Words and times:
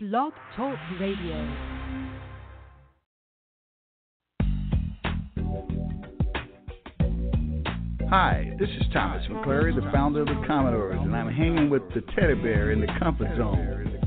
Blog 0.00 0.32
Talk 0.54 0.78
Radio. 1.00 1.56
Hi, 8.08 8.54
this 8.60 8.68
is 8.68 8.86
Thomas 8.92 9.26
McClary, 9.28 9.74
the 9.74 9.90
founder 9.90 10.20
of 10.20 10.28
the 10.28 10.40
Commodores, 10.46 11.00
and 11.02 11.16
I'm 11.16 11.34
hanging 11.34 11.68
with 11.68 11.82
the 11.96 12.02
teddy 12.14 12.34
bear 12.34 12.70
in 12.70 12.80
the 12.80 12.86
comfort 13.00 13.36
zone. 13.36 13.97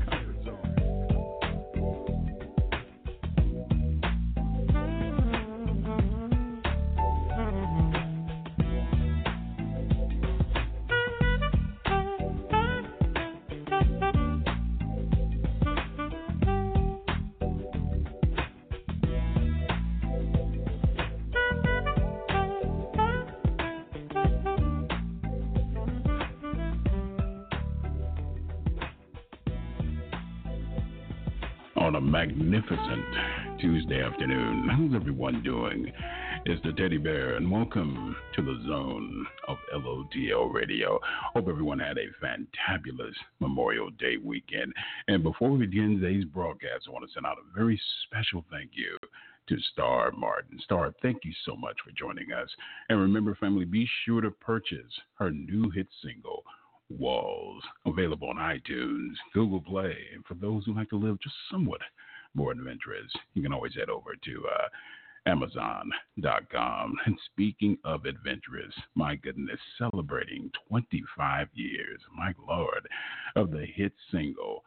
Tuesday 33.62 34.02
afternoon. 34.02 34.68
How's 34.68 35.00
everyone 35.00 35.40
doing? 35.44 35.92
It's 36.46 36.60
the 36.64 36.72
Teddy 36.72 36.98
Bear, 36.98 37.36
and 37.36 37.48
welcome 37.48 38.16
to 38.34 38.42
the 38.42 38.60
zone 38.66 39.24
of 39.46 39.56
LOTL 39.72 40.52
Radio. 40.52 40.98
Hope 41.32 41.46
everyone 41.46 41.78
had 41.78 41.96
a 41.96 42.08
fantabulous 42.20 43.14
Memorial 43.38 43.90
Day 44.00 44.16
weekend. 44.16 44.72
And 45.06 45.22
before 45.22 45.52
we 45.52 45.64
begin 45.64 46.00
today's 46.00 46.24
broadcast, 46.24 46.86
I 46.88 46.90
want 46.90 47.06
to 47.06 47.14
send 47.14 47.24
out 47.24 47.36
a 47.38 47.56
very 47.56 47.80
special 48.04 48.44
thank 48.50 48.70
you 48.74 48.98
to 49.48 49.56
Star 49.72 50.10
Martin. 50.10 50.58
Star, 50.64 50.92
thank 51.00 51.18
you 51.22 51.32
so 51.46 51.54
much 51.54 51.76
for 51.84 51.92
joining 51.96 52.32
us. 52.32 52.48
And 52.88 52.98
remember, 52.98 53.36
family, 53.36 53.64
be 53.64 53.88
sure 54.04 54.22
to 54.22 54.32
purchase 54.32 54.92
her 55.20 55.30
new 55.30 55.70
hit 55.70 55.86
single. 56.02 56.42
Walls, 56.90 57.62
available 57.86 58.28
on 58.28 58.36
iTunes, 58.36 59.12
Google 59.32 59.60
Play, 59.60 59.96
and 60.12 60.24
for 60.26 60.34
those 60.34 60.64
who 60.66 60.74
like 60.74 60.90
to 60.90 60.98
live 60.98 61.20
just 61.22 61.36
somewhat 61.48 61.80
more 62.34 62.52
adventurous, 62.52 63.10
you 63.34 63.42
can 63.42 63.52
always 63.52 63.74
head 63.74 63.90
over 63.90 64.14
to 64.24 64.44
uh, 64.48 64.68
Amazon.com. 65.26 66.94
And 67.06 67.16
speaking 67.32 67.78
of 67.84 68.04
adventurous, 68.06 68.74
my 68.94 69.16
goodness, 69.16 69.60
celebrating 69.78 70.50
25 70.68 71.48
years, 71.54 72.00
my 72.16 72.34
lord, 72.46 72.86
of 73.36 73.50
the 73.50 73.66
hit 73.74 73.92
single, 74.10 74.64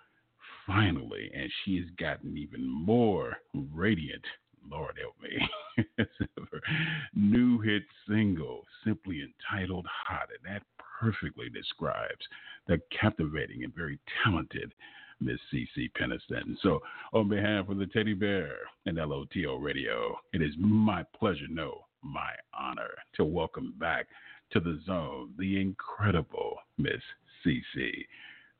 finally, 0.65 1.31
and 1.35 1.51
she 1.63 1.77
has 1.77 1.89
gotten 1.99 2.37
even 2.37 2.67
more 2.67 3.37
radiant. 3.53 4.23
Lord 4.69 4.97
help 4.99 5.15
me. 5.21 6.05
new 7.15 7.59
hit 7.59 7.83
single, 8.07 8.63
simply 8.83 9.21
entitled 9.21 9.85
Hot, 10.07 10.29
and 10.29 10.55
that 10.55 10.63
perfectly 10.99 11.49
describes 11.49 12.25
the 12.67 12.81
captivating 12.99 13.63
and 13.63 13.75
very 13.75 13.99
talented 14.23 14.73
Miss 15.19 15.39
CeCe 15.53 15.91
Peniston. 15.99 16.55
So, 16.61 16.81
on 17.13 17.29
behalf 17.29 17.69
of 17.69 17.77
the 17.77 17.87
Teddy 17.87 18.13
Bear 18.13 18.51
and 18.85 18.97
LOTL 18.97 19.61
Radio, 19.61 20.15
it 20.33 20.41
is 20.41 20.53
my 20.57 21.03
pleasure, 21.17 21.47
no, 21.49 21.85
my 22.03 22.31
honor, 22.53 22.91
to 23.15 23.25
welcome 23.25 23.73
back 23.79 24.07
to 24.51 24.59
the 24.59 24.79
zone 24.85 25.33
the 25.37 25.59
incredible 25.59 26.57
Miss 26.77 27.01
CeCe 27.45 28.05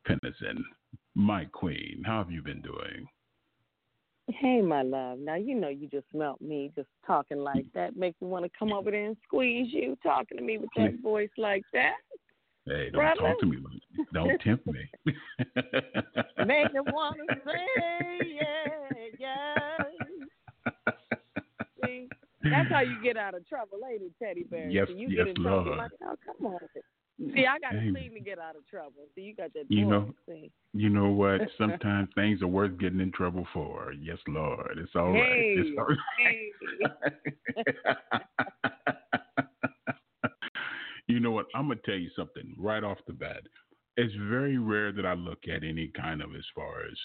Peniston, 0.08 0.64
my 1.14 1.46
queen. 1.46 2.04
How 2.06 2.20
have 2.20 2.32
you 2.32 2.42
been 2.42 2.62
doing? 2.62 3.08
Hey, 4.28 4.60
my 4.62 4.82
love. 4.82 5.20
Now 5.20 5.36
you 5.36 5.54
know 5.54 5.70
you 5.70 5.88
just 5.88 6.08
melt 6.14 6.42
me 6.42 6.72
just 6.76 6.88
talking 7.06 7.38
like 7.38 7.66
that. 7.76 7.96
Makes 7.96 8.22
me 8.22 8.28
want 8.28 8.44
to 8.44 8.52
come 8.58 8.74
over 8.74 8.90
there 8.90 9.06
and 9.06 9.18
squeeze 9.24 9.72
you, 9.72 9.96
talking 10.02 10.38
to 10.38 10.44
me 10.44 10.58
with 10.58 10.70
that 10.76 11.00
voice 11.04 11.30
like 11.38 11.64
that. 11.74 11.98
Hey, 12.66 12.90
don't 12.92 13.02
Brother. 13.02 13.22
talk 13.22 13.40
to 13.40 13.46
me 13.46 13.58
like 13.58 13.82
that. 13.98 14.06
Don't 14.14 14.42
tempt 14.44 14.66
me. 14.66 14.90
Make 16.46 16.74
me 16.74 16.80
want 16.80 17.20
to 17.20 17.36
say 17.46 18.36
yeah, 18.36 19.06
yeah. 19.20 19.78
See, 21.84 22.10
that's 22.44 22.72
how 22.72 22.82
you 22.82 23.02
get 23.04 23.18
out 23.18 23.36
of 23.36 23.48
trouble, 23.48 23.78
lady 23.84 24.12
teddy 24.22 24.44
bear. 24.44 24.70
Yes, 24.70 24.88
so 24.88 24.96
you 24.96 25.10
yes, 25.10 25.26
get 25.26 25.38
in 25.38 25.44
Lord. 25.44 25.66
trouble 25.66 25.78
like, 25.78 25.92
oh, 26.04 26.16
come 26.26 26.54
on. 26.54 26.60
Mm. 27.22 27.34
See, 27.34 27.46
I 27.46 27.60
got 27.60 27.72
to 27.72 27.92
clean 27.92 28.14
to 28.14 28.20
get 28.20 28.40
out 28.40 28.56
of 28.56 28.68
trouble. 28.68 29.08
See, 29.14 29.22
you 29.22 29.36
got 29.36 29.54
that. 29.54 29.66
You 29.70 29.86
know, 29.86 30.14
see. 30.28 30.52
you 30.74 30.90
know 30.90 31.10
what? 31.10 31.42
Sometimes 31.58 32.10
things 32.16 32.42
are 32.42 32.48
worth 32.48 32.78
getting 32.80 33.00
in 33.00 33.12
trouble 33.12 33.48
for. 33.54 33.94
Yes, 33.94 34.18
Lord. 34.28 34.78
It's 34.78 34.92
all 34.96 35.12
right. 35.12 35.24
hey, 35.24 35.56
It's 35.58 35.78
all 35.78 35.86
right. 35.86 35.98
Hey. 37.56 38.92
You 41.08 41.20
know 41.20 41.32
what? 41.32 41.46
I'm 41.54 41.68
gonna 41.68 41.80
tell 41.86 41.96
you 41.96 42.10
something 42.16 42.56
right 42.58 42.84
off 42.84 42.98
the 43.08 43.14
bat. 43.14 43.44
It's 43.98 44.14
very 44.30 44.58
rare 44.58 44.92
that 44.92 45.06
I 45.06 45.14
look 45.14 45.48
at 45.48 45.64
any 45.64 45.88
kind 45.96 46.22
of 46.22 46.36
as 46.36 46.44
far 46.54 46.84
as 46.84 46.98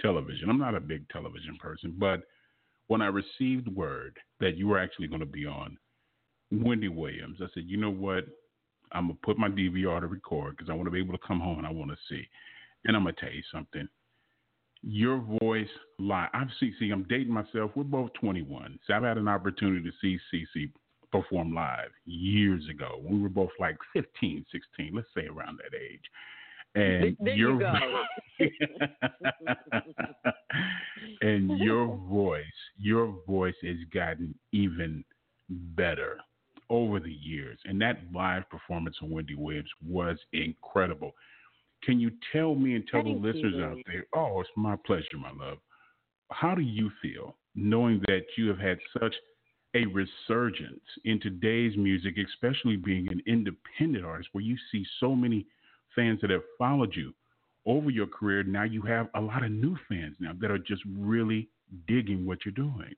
television. 0.00 0.48
I'm 0.48 0.58
not 0.58 0.74
a 0.74 0.80
big 0.80 1.08
television 1.08 1.58
person, 1.60 1.94
but 1.98 2.22
when 2.86 3.02
I 3.02 3.06
received 3.06 3.68
word 3.68 4.16
that 4.40 4.56
you 4.56 4.68
were 4.68 4.78
actually 4.78 5.08
going 5.08 5.20
to 5.20 5.26
be 5.26 5.44
on 5.44 5.76
Wendy 6.52 6.88
Williams, 6.88 7.38
I 7.42 7.46
said, 7.52 7.64
you 7.66 7.76
know 7.76 7.90
what? 7.90 8.24
I'm 8.92 9.08
gonna 9.08 9.18
put 9.24 9.36
my 9.36 9.48
DVR 9.48 10.00
to 10.00 10.06
record 10.06 10.56
because 10.56 10.70
I 10.70 10.74
want 10.74 10.86
to 10.86 10.92
be 10.92 11.00
able 11.00 11.18
to 11.18 11.26
come 11.26 11.40
home 11.40 11.58
and 11.58 11.66
I 11.66 11.72
want 11.72 11.90
to 11.90 11.96
see. 12.08 12.22
And 12.84 12.96
I'm 12.96 13.02
gonna 13.02 13.16
tell 13.18 13.32
you 13.32 13.42
something. 13.52 13.88
Your 14.82 15.18
voice. 15.40 15.68
I've 15.98 16.48
seen. 16.60 16.74
See, 16.78 16.90
I'm 16.90 17.02
dating 17.08 17.32
myself. 17.32 17.72
We're 17.74 17.82
both 17.82 18.12
21, 18.20 18.78
so 18.86 18.94
I've 18.94 19.02
had 19.02 19.18
an 19.18 19.26
opportunity 19.26 19.90
to 19.90 19.96
see 20.00 20.18
CeCe 20.32 20.70
perform 21.10 21.54
live 21.54 21.90
years 22.04 22.68
ago 22.68 23.00
we 23.02 23.20
were 23.20 23.28
both 23.28 23.50
like 23.58 23.76
15, 23.92 24.44
16. 24.50 24.92
Let's 24.94 25.08
say 25.14 25.26
around 25.26 25.58
that 25.58 25.78
age. 25.78 26.00
And 26.74 27.16
There 27.20 27.34
your 27.34 27.60
you 28.38 28.38
and 31.22 31.58
your 31.58 31.96
voice, 31.96 32.44
your 32.78 33.14
voice 33.26 33.54
has 33.62 33.76
gotten 33.92 34.34
even 34.52 35.04
better 35.48 36.18
over 36.68 37.00
the 37.00 37.12
years. 37.12 37.58
And 37.64 37.80
that 37.80 38.00
live 38.12 38.48
performance 38.50 38.96
on 39.02 39.10
Wendy 39.10 39.34
Williams 39.34 39.70
was 39.86 40.18
incredible. 40.32 41.12
Can 41.82 42.00
you 42.00 42.10
tell 42.32 42.54
me 42.54 42.74
and 42.74 42.86
tell 42.88 43.02
Thank 43.02 43.22
the 43.22 43.28
listeners 43.28 43.54
you. 43.56 43.64
out 43.64 43.78
there? 43.86 44.04
Oh, 44.14 44.40
it's 44.40 44.50
my 44.56 44.76
pleasure, 44.84 45.16
my 45.18 45.30
love. 45.30 45.58
How 46.30 46.54
do 46.54 46.62
you 46.62 46.90
feel 47.00 47.36
knowing 47.54 48.00
that 48.06 48.22
you 48.36 48.48
have 48.48 48.58
had 48.58 48.78
such 49.00 49.14
a 49.74 49.86
resurgence 49.86 50.80
in 51.04 51.20
today's 51.20 51.76
music, 51.76 52.14
especially 52.18 52.76
being 52.76 53.08
an 53.08 53.22
independent 53.26 54.04
artist, 54.04 54.30
where 54.32 54.44
you 54.44 54.56
see 54.72 54.84
so 55.00 55.14
many 55.14 55.46
fans 55.94 56.20
that 56.20 56.30
have 56.30 56.42
followed 56.58 56.94
you 56.94 57.12
over 57.66 57.90
your 57.90 58.06
career? 58.06 58.42
Now 58.42 58.64
you 58.64 58.82
have 58.82 59.08
a 59.14 59.20
lot 59.20 59.44
of 59.44 59.50
new 59.50 59.76
fans 59.88 60.16
now 60.20 60.32
that 60.40 60.50
are 60.50 60.58
just 60.58 60.82
really 60.96 61.48
digging 61.86 62.26
what 62.26 62.44
you're 62.44 62.52
doing. 62.52 62.94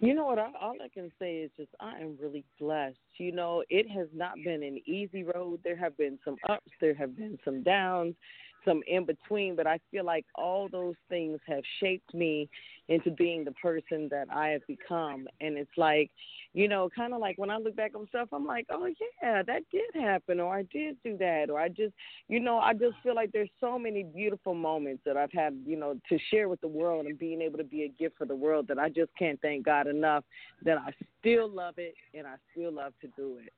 You 0.00 0.14
know 0.14 0.26
what? 0.26 0.38
I, 0.38 0.50
all 0.60 0.76
I 0.82 0.88
can 0.88 1.10
say 1.18 1.38
is 1.38 1.50
just 1.56 1.70
I 1.80 1.98
am 1.98 2.16
really 2.22 2.44
blessed. 2.60 2.96
You 3.16 3.32
know, 3.32 3.64
it 3.68 3.90
has 3.90 4.06
not 4.14 4.34
been 4.44 4.62
an 4.62 4.80
easy 4.86 5.24
road. 5.24 5.60
There 5.64 5.76
have 5.76 5.96
been 5.96 6.18
some 6.24 6.36
ups, 6.48 6.70
there 6.80 6.94
have 6.94 7.16
been 7.16 7.38
some 7.44 7.64
downs, 7.64 8.14
some 8.64 8.82
in 8.86 9.04
between, 9.04 9.56
but 9.56 9.66
I 9.66 9.78
feel 9.90 10.04
like 10.04 10.26
all 10.34 10.68
those 10.70 10.94
things 11.08 11.40
have 11.46 11.62
shaped 11.80 12.14
me 12.14 12.48
into 12.88 13.10
being 13.10 13.44
the 13.44 13.52
person 13.52 14.08
that 14.10 14.26
I 14.32 14.48
have 14.48 14.66
become. 14.66 15.28
And 15.40 15.56
it's 15.56 15.70
like, 15.76 16.10
you 16.54 16.68
know, 16.68 16.88
kind 16.94 17.12
of 17.12 17.20
like 17.20 17.36
when 17.38 17.50
I 17.50 17.56
look 17.56 17.76
back 17.76 17.94
on 17.94 18.06
stuff, 18.08 18.28
I'm 18.32 18.46
like, 18.46 18.66
oh 18.70 18.86
yeah, 19.22 19.42
that 19.42 19.62
did 19.70 20.02
happen, 20.02 20.40
or 20.40 20.54
I 20.54 20.62
did 20.72 20.96
do 21.04 21.16
that, 21.18 21.50
or 21.50 21.60
I 21.60 21.68
just, 21.68 21.92
you 22.28 22.40
know, 22.40 22.58
I 22.58 22.72
just 22.72 22.96
feel 23.02 23.14
like 23.14 23.32
there's 23.32 23.50
so 23.60 23.78
many 23.78 24.02
beautiful 24.02 24.54
moments 24.54 25.02
that 25.04 25.16
I've 25.16 25.32
had, 25.32 25.58
you 25.66 25.76
know, 25.76 25.98
to 26.08 26.18
share 26.30 26.48
with 26.48 26.60
the 26.60 26.68
world 26.68 27.06
and 27.06 27.18
being 27.18 27.42
able 27.42 27.58
to 27.58 27.64
be 27.64 27.84
a 27.84 27.88
gift 27.88 28.16
for 28.16 28.26
the 28.26 28.36
world 28.36 28.66
that 28.68 28.78
I 28.78 28.88
just 28.88 29.10
can't 29.18 29.40
thank 29.40 29.64
God 29.64 29.86
enough 29.86 30.24
that 30.64 30.78
I 30.78 30.92
still 31.20 31.48
love 31.48 31.74
it 31.78 31.94
and 32.14 32.26
I 32.26 32.34
still 32.52 32.72
love 32.72 32.92
to 33.02 33.08
do 33.16 33.38
it. 33.44 33.52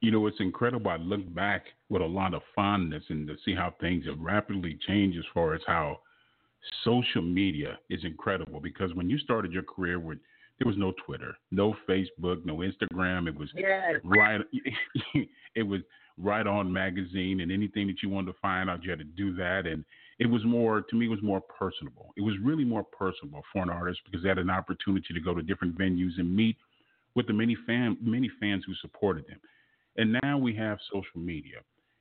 You 0.00 0.10
know, 0.10 0.26
it's 0.26 0.40
incredible. 0.40 0.90
I 0.90 0.96
look 0.96 1.34
back 1.34 1.66
with 1.88 2.02
a 2.02 2.06
lot 2.06 2.34
of 2.34 2.42
fondness 2.54 3.04
and 3.08 3.26
to 3.28 3.36
see 3.44 3.54
how 3.54 3.74
things 3.80 4.06
have 4.06 4.18
rapidly 4.18 4.78
changed 4.86 5.18
as 5.18 5.24
far 5.34 5.54
as 5.54 5.60
how 5.66 6.00
social 6.84 7.22
media 7.22 7.78
is 7.90 8.00
incredible. 8.04 8.60
Because 8.60 8.94
when 8.94 9.10
you 9.10 9.18
started 9.18 9.52
your 9.52 9.62
career 9.62 9.98
with 9.98 10.18
there 10.60 10.68
was 10.68 10.76
no 10.76 10.92
Twitter, 11.06 11.34
no 11.50 11.74
Facebook, 11.88 12.44
no 12.44 12.58
Instagram. 12.58 13.26
It 13.26 13.34
was 13.34 13.48
Yes. 13.54 14.00
right. 14.04 14.42
it 15.54 15.62
was 15.62 15.80
right 16.18 16.46
on 16.46 16.70
magazine, 16.70 17.40
and 17.40 17.50
anything 17.50 17.86
that 17.86 18.02
you 18.02 18.10
wanted 18.10 18.32
to 18.32 18.38
find 18.40 18.68
out, 18.68 18.84
you 18.84 18.90
had 18.90 18.98
to 18.98 19.04
do 19.04 19.34
that. 19.36 19.66
And 19.66 19.84
it 20.18 20.26
was 20.26 20.44
more 20.44 20.82
to 20.82 20.96
me, 20.96 21.06
it 21.06 21.08
was 21.08 21.22
more 21.22 21.40
personable. 21.40 22.12
It 22.16 22.20
was 22.20 22.34
really 22.42 22.64
more 22.64 22.84
personable 22.84 23.42
for 23.52 23.62
an 23.62 23.70
artist 23.70 24.00
because 24.04 24.22
they 24.22 24.28
had 24.28 24.38
an 24.38 24.50
opportunity 24.50 25.14
to 25.14 25.20
go 25.20 25.34
to 25.34 25.42
different 25.42 25.78
venues 25.78 26.18
and 26.18 26.34
meet 26.34 26.56
with 27.14 27.26
the 27.26 27.32
many 27.32 27.56
fan 27.66 27.96
many 28.00 28.30
fans 28.40 28.64
who 28.66 28.74
supported 28.74 29.26
them. 29.26 29.40
And 29.96 30.16
now 30.22 30.38
we 30.38 30.54
have 30.56 30.78
social 30.92 31.20
media. 31.20 31.58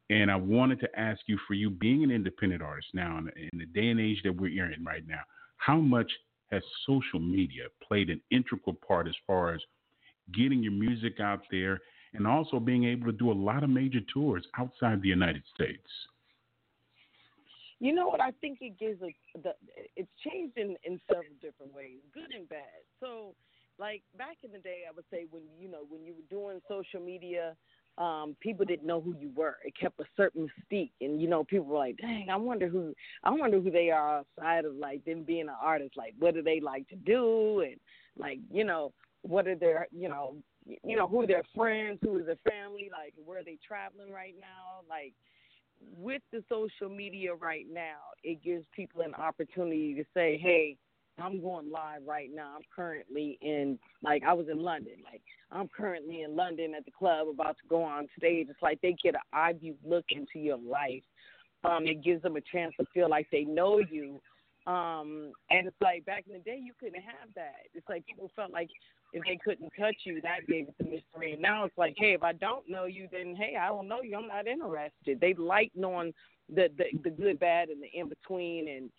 And 0.10 0.32
I 0.32 0.36
wanted 0.36 0.80
to 0.80 1.00
ask 1.00 1.22
you, 1.28 1.38
for 1.48 1.54
you 1.54 1.70
being 1.70 2.04
an 2.04 2.12
independent 2.12 2.62
artist 2.62 2.88
now, 2.94 3.18
in, 3.18 3.60
the 3.60 3.66
day 3.66 3.90
and 3.90 4.00
age 4.00 4.22
that 4.24 4.36
we're 4.36 4.72
in 4.72 4.84
right 4.84 5.08
now, 5.08 5.22
how 5.58 5.78
much 5.78 6.12
has 6.52 6.64
social 6.88 7.20
media 7.20 7.66
played 7.86 8.10
an 8.10 8.20
integral 8.32 8.76
part 8.88 9.08
as 9.08 9.14
far 9.28 9.54
as 9.54 9.62
getting 10.34 10.64
your 10.64 10.72
music 10.72 11.20
out 11.20 11.42
there 11.52 11.80
and 12.14 12.26
also 12.26 12.60
being 12.60 12.86
able 12.86 13.06
to 13.06 13.12
do 13.12 13.32
a 13.32 13.34
lot 13.34 13.64
of 13.64 13.70
major 13.70 14.00
tours 14.12 14.46
outside 14.58 15.02
the 15.02 15.10
United 15.10 15.44
States? 15.54 15.88
You 17.80 17.94
know 17.94 18.08
what? 18.08 18.20
I 18.20 18.32
think 18.42 18.60
it 18.62 18.78
gives 18.78 19.00
the 19.00 19.54
it's 19.96 20.10
changed 20.28 20.58
in 20.58 20.76
in 20.84 21.00
several 21.08 21.32
different 21.42 21.74
ways, 21.74 22.00
good 22.14 22.32
and 22.36 22.50
bad. 22.50 22.84
So, 23.00 23.34
like 23.80 24.04
back 24.18 24.38
in 24.44 24.52
the 24.52 24.60
day, 24.60 24.82
I 24.88 24.92
would 24.94 25.06
say 25.12 25.26
when 25.32 25.44
you 25.60 25.70
know 25.70 25.86
when 25.90 26.04
you 26.04 26.14
were 26.14 26.28
doing 26.30 26.62
social 26.68 27.00
media, 27.00 27.56
um, 27.98 28.36
people 28.42 28.66
didn't 28.66 28.86
know 28.86 29.00
who 29.00 29.16
you 29.18 29.32
were. 29.36 29.56
It 29.64 29.74
kept 29.80 30.00
a 30.00 30.06
certain 30.18 30.48
mystique, 30.48 30.92
and 31.02 31.22
you 31.22 31.28
know 31.28 31.44
people 31.44 31.66
were 31.66 31.78
like, 31.78 31.98
"Dang, 31.98 32.30
I 32.30 32.36
wonder 32.36 32.68
who 32.68 32.94
I 33.24 33.32
wonder 33.32 33.60
who 33.60 33.72
they 33.72 33.90
are 33.90 34.20
outside 34.20 34.66
of 34.66 34.76
like 34.76 35.04
them 35.06 35.24
being 35.24 35.48
an 35.48 35.56
artist. 35.62 35.96
Like, 35.98 36.14
what 36.20 36.34
do 36.34 36.42
they 36.42 36.60
like 36.60 36.88
to 36.90 36.96
do, 36.96 37.62
and 37.62 37.80
like 38.18 38.40
you 38.52 38.66
know 38.66 38.92
what 39.22 39.48
are 39.48 39.56
their 39.56 39.88
you 39.92 40.10
know 40.10 40.36
you 40.84 40.98
know 40.98 41.08
who 41.08 41.22
are 41.22 41.28
their 41.28 41.44
friends, 41.56 42.00
who 42.02 42.20
is 42.20 42.26
their 42.26 42.36
family, 42.50 42.90
like 42.92 43.14
where 43.26 43.40
are 43.40 43.44
they 43.44 43.58
traveling 43.66 44.12
right 44.12 44.36
now, 44.40 44.82
like." 44.90 45.14
with 45.98 46.22
the 46.34 46.44
social 46.50 46.94
media 46.94 47.34
right 47.34 47.66
now, 47.72 48.00
it 48.22 48.44
gives 48.44 48.66
people 48.76 49.02
an 49.02 49.14
opportunity 49.14 49.94
to 49.94 50.04
say, 50.14 50.38
"Hey, 50.38 50.76
I'm 51.22 51.42
going 51.42 51.72
live 51.72 52.02
right 52.06 52.30
now. 52.34 52.54
I'm 52.56 52.64
currently 52.76 53.38
in 53.42 53.78
like 54.04 54.24
I 54.24 54.34
was 54.34 54.48
in 54.50 54.60
London. 54.60 54.94
Like 55.04 55.22
I'm 55.52 55.68
currently 55.68 56.24
in 56.24 56.36
London 56.36 56.74
at 56.76 56.86
the 56.86 56.92
club 56.92 57.28
about 57.28 57.58
to 57.58 57.68
go 57.70 57.84
on 57.84 58.08
stage. 58.18 58.48
It's 58.50 58.62
like 58.62 58.80
they 58.82 58.96
get 59.02 59.16
an 59.16 59.22
eye 59.34 59.54
view 59.54 59.76
look 59.86 60.06
into 60.12 60.40
your 60.40 60.58
life. 60.58 61.04
Um, 61.64 61.86
it 61.88 62.04
gives 62.04 62.22
them 62.24 62.38
a 62.38 62.42
chance 62.42 62.74
to 62.80 62.86
feel 62.94 63.10
like 63.10 63.28
they 63.32 63.44
know 63.44 63.80
you. 63.80 64.20
Um, 64.68 65.32
and 65.50 65.68
it's 65.68 65.82
like 65.82 66.06
back 66.06 66.26
in 66.28 66.34
the 66.34 66.40
day 66.40 66.60
you 66.62 66.74
couldn't 66.80 67.02
have 67.02 67.34
that. 67.36 67.56
It's 67.74 67.88
like 67.90 68.06
people 68.06 68.30
felt 68.36 68.52
like 68.52 68.70
if 69.14 69.24
they 69.24 69.40
couldn't 69.44 69.72
touch 69.80 69.96
you, 70.04 70.22
that 70.22 70.48
gave 70.48 70.68
it 70.68 70.76
the 70.78 70.84
mystery. 70.84 71.34
And 71.34 71.42
now 71.42 71.66
it's 71.66 71.78
like, 71.78 71.96
hey, 71.98 72.14
if 72.14 72.24
I 72.24 72.34
don't 72.34 72.70
know 72.70 72.86
you, 72.86 73.08
then 73.12 73.36
hey, 73.36 73.56
I 73.60 73.68
don't 73.68 73.88
know 73.88 74.02
you. 74.02 74.16
I'm 74.16 74.28
not 74.28 74.48
interested. 74.48 75.20
They 75.20 75.34
like 75.34 75.72
knowing 75.76 76.14
the 76.54 76.70
the, 76.78 76.86
the 77.04 77.10
good, 77.10 77.40
bad, 77.40 77.70
and 77.70 77.82
the 77.82 77.88
in 77.94 78.10
between, 78.10 78.68
and 78.68 78.90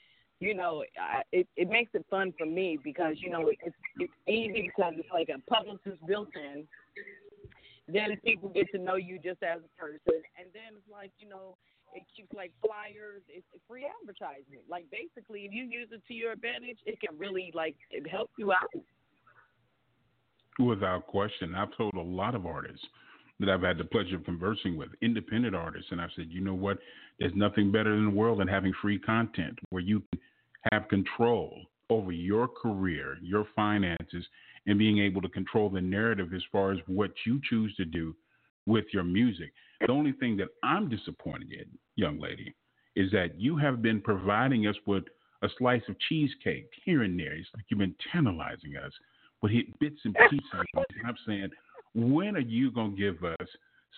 you 0.40 0.54
know, 0.54 0.82
I, 0.98 1.22
it 1.32 1.46
it 1.56 1.68
makes 1.68 1.90
it 1.94 2.04
fun 2.10 2.32
for 2.36 2.46
me 2.46 2.78
because 2.82 3.16
you 3.18 3.30
know 3.30 3.50
it's 3.62 3.76
it's 3.98 4.12
easy 4.26 4.70
because 4.74 4.94
it's 4.96 5.08
like 5.12 5.28
a 5.28 5.38
publicist 5.50 6.04
built 6.06 6.30
in. 6.34 6.66
Then 7.92 8.16
people 8.24 8.48
get 8.48 8.70
to 8.72 8.78
know 8.78 8.96
you 8.96 9.18
just 9.18 9.42
as 9.42 9.60
a 9.60 9.80
person, 9.80 10.22
and 10.38 10.48
then 10.52 10.76
it's 10.76 10.90
like 10.90 11.12
you 11.18 11.28
know 11.28 11.56
it 11.94 12.04
keeps 12.16 12.32
like 12.32 12.52
flyers. 12.64 13.20
It's 13.28 13.46
free 13.68 13.86
advertisement. 14.00 14.62
Like 14.68 14.86
basically, 14.90 15.40
if 15.40 15.52
you 15.52 15.64
use 15.64 15.88
it 15.92 16.00
to 16.08 16.14
your 16.14 16.32
advantage, 16.32 16.78
it 16.86 16.98
can 17.00 17.18
really 17.18 17.52
like 17.54 17.76
it 17.90 18.08
help 18.08 18.30
you 18.38 18.52
out. 18.52 18.70
Without 20.58 21.06
question. 21.06 21.54
I've 21.54 21.76
told 21.76 21.94
a 21.94 22.00
lot 22.00 22.34
of 22.34 22.46
artists 22.46 22.84
that 23.40 23.48
I've 23.48 23.62
had 23.62 23.78
the 23.78 23.84
pleasure 23.84 24.16
of 24.16 24.24
conversing 24.24 24.76
with, 24.76 24.90
independent 25.00 25.54
artists, 25.54 25.90
and 25.90 26.00
I've 26.00 26.10
said, 26.14 26.26
you 26.28 26.42
know 26.42 26.54
what? 26.54 26.78
There's 27.18 27.32
nothing 27.34 27.72
better 27.72 27.94
in 27.94 28.04
the 28.04 28.10
world 28.10 28.40
than 28.40 28.48
having 28.48 28.72
free 28.82 28.98
content 28.98 29.58
where 29.70 29.82
you 29.82 30.02
can 30.10 30.20
have 30.72 30.88
control 30.88 31.58
over 31.88 32.12
your 32.12 32.48
career, 32.48 33.16
your 33.20 33.46
finances, 33.56 34.24
and 34.66 34.78
being 34.78 34.98
able 34.98 35.20
to 35.22 35.28
control 35.28 35.68
the 35.68 35.80
narrative 35.80 36.32
as 36.34 36.42
far 36.52 36.72
as 36.72 36.78
what 36.86 37.10
you 37.26 37.40
choose 37.48 37.74
to 37.76 37.84
do 37.84 38.14
with 38.66 38.84
your 38.92 39.04
music. 39.04 39.52
The 39.80 39.92
only 39.92 40.12
thing 40.12 40.36
that 40.36 40.48
I'm 40.62 40.88
disappointed 40.88 41.50
in, 41.52 41.66
young 41.96 42.20
lady, 42.20 42.54
is 42.94 43.10
that 43.12 43.40
you 43.40 43.56
have 43.56 43.82
been 43.82 44.00
providing 44.00 44.66
us 44.66 44.76
with 44.86 45.04
a 45.42 45.48
slice 45.58 45.82
of 45.88 45.96
cheesecake 46.08 46.68
here 46.84 47.02
and 47.02 47.18
there. 47.18 47.32
It's 47.32 47.48
like 47.54 47.64
you've 47.68 47.80
been 47.80 47.94
tantalizing 48.12 48.76
us 48.76 48.92
with 49.42 49.52
bits 49.80 50.00
and 50.04 50.14
pieces. 50.28 50.66
I'm 51.06 51.16
saying, 51.26 51.48
when 51.94 52.36
are 52.36 52.40
you 52.40 52.70
gonna 52.70 52.96
give 52.96 53.24
us 53.24 53.48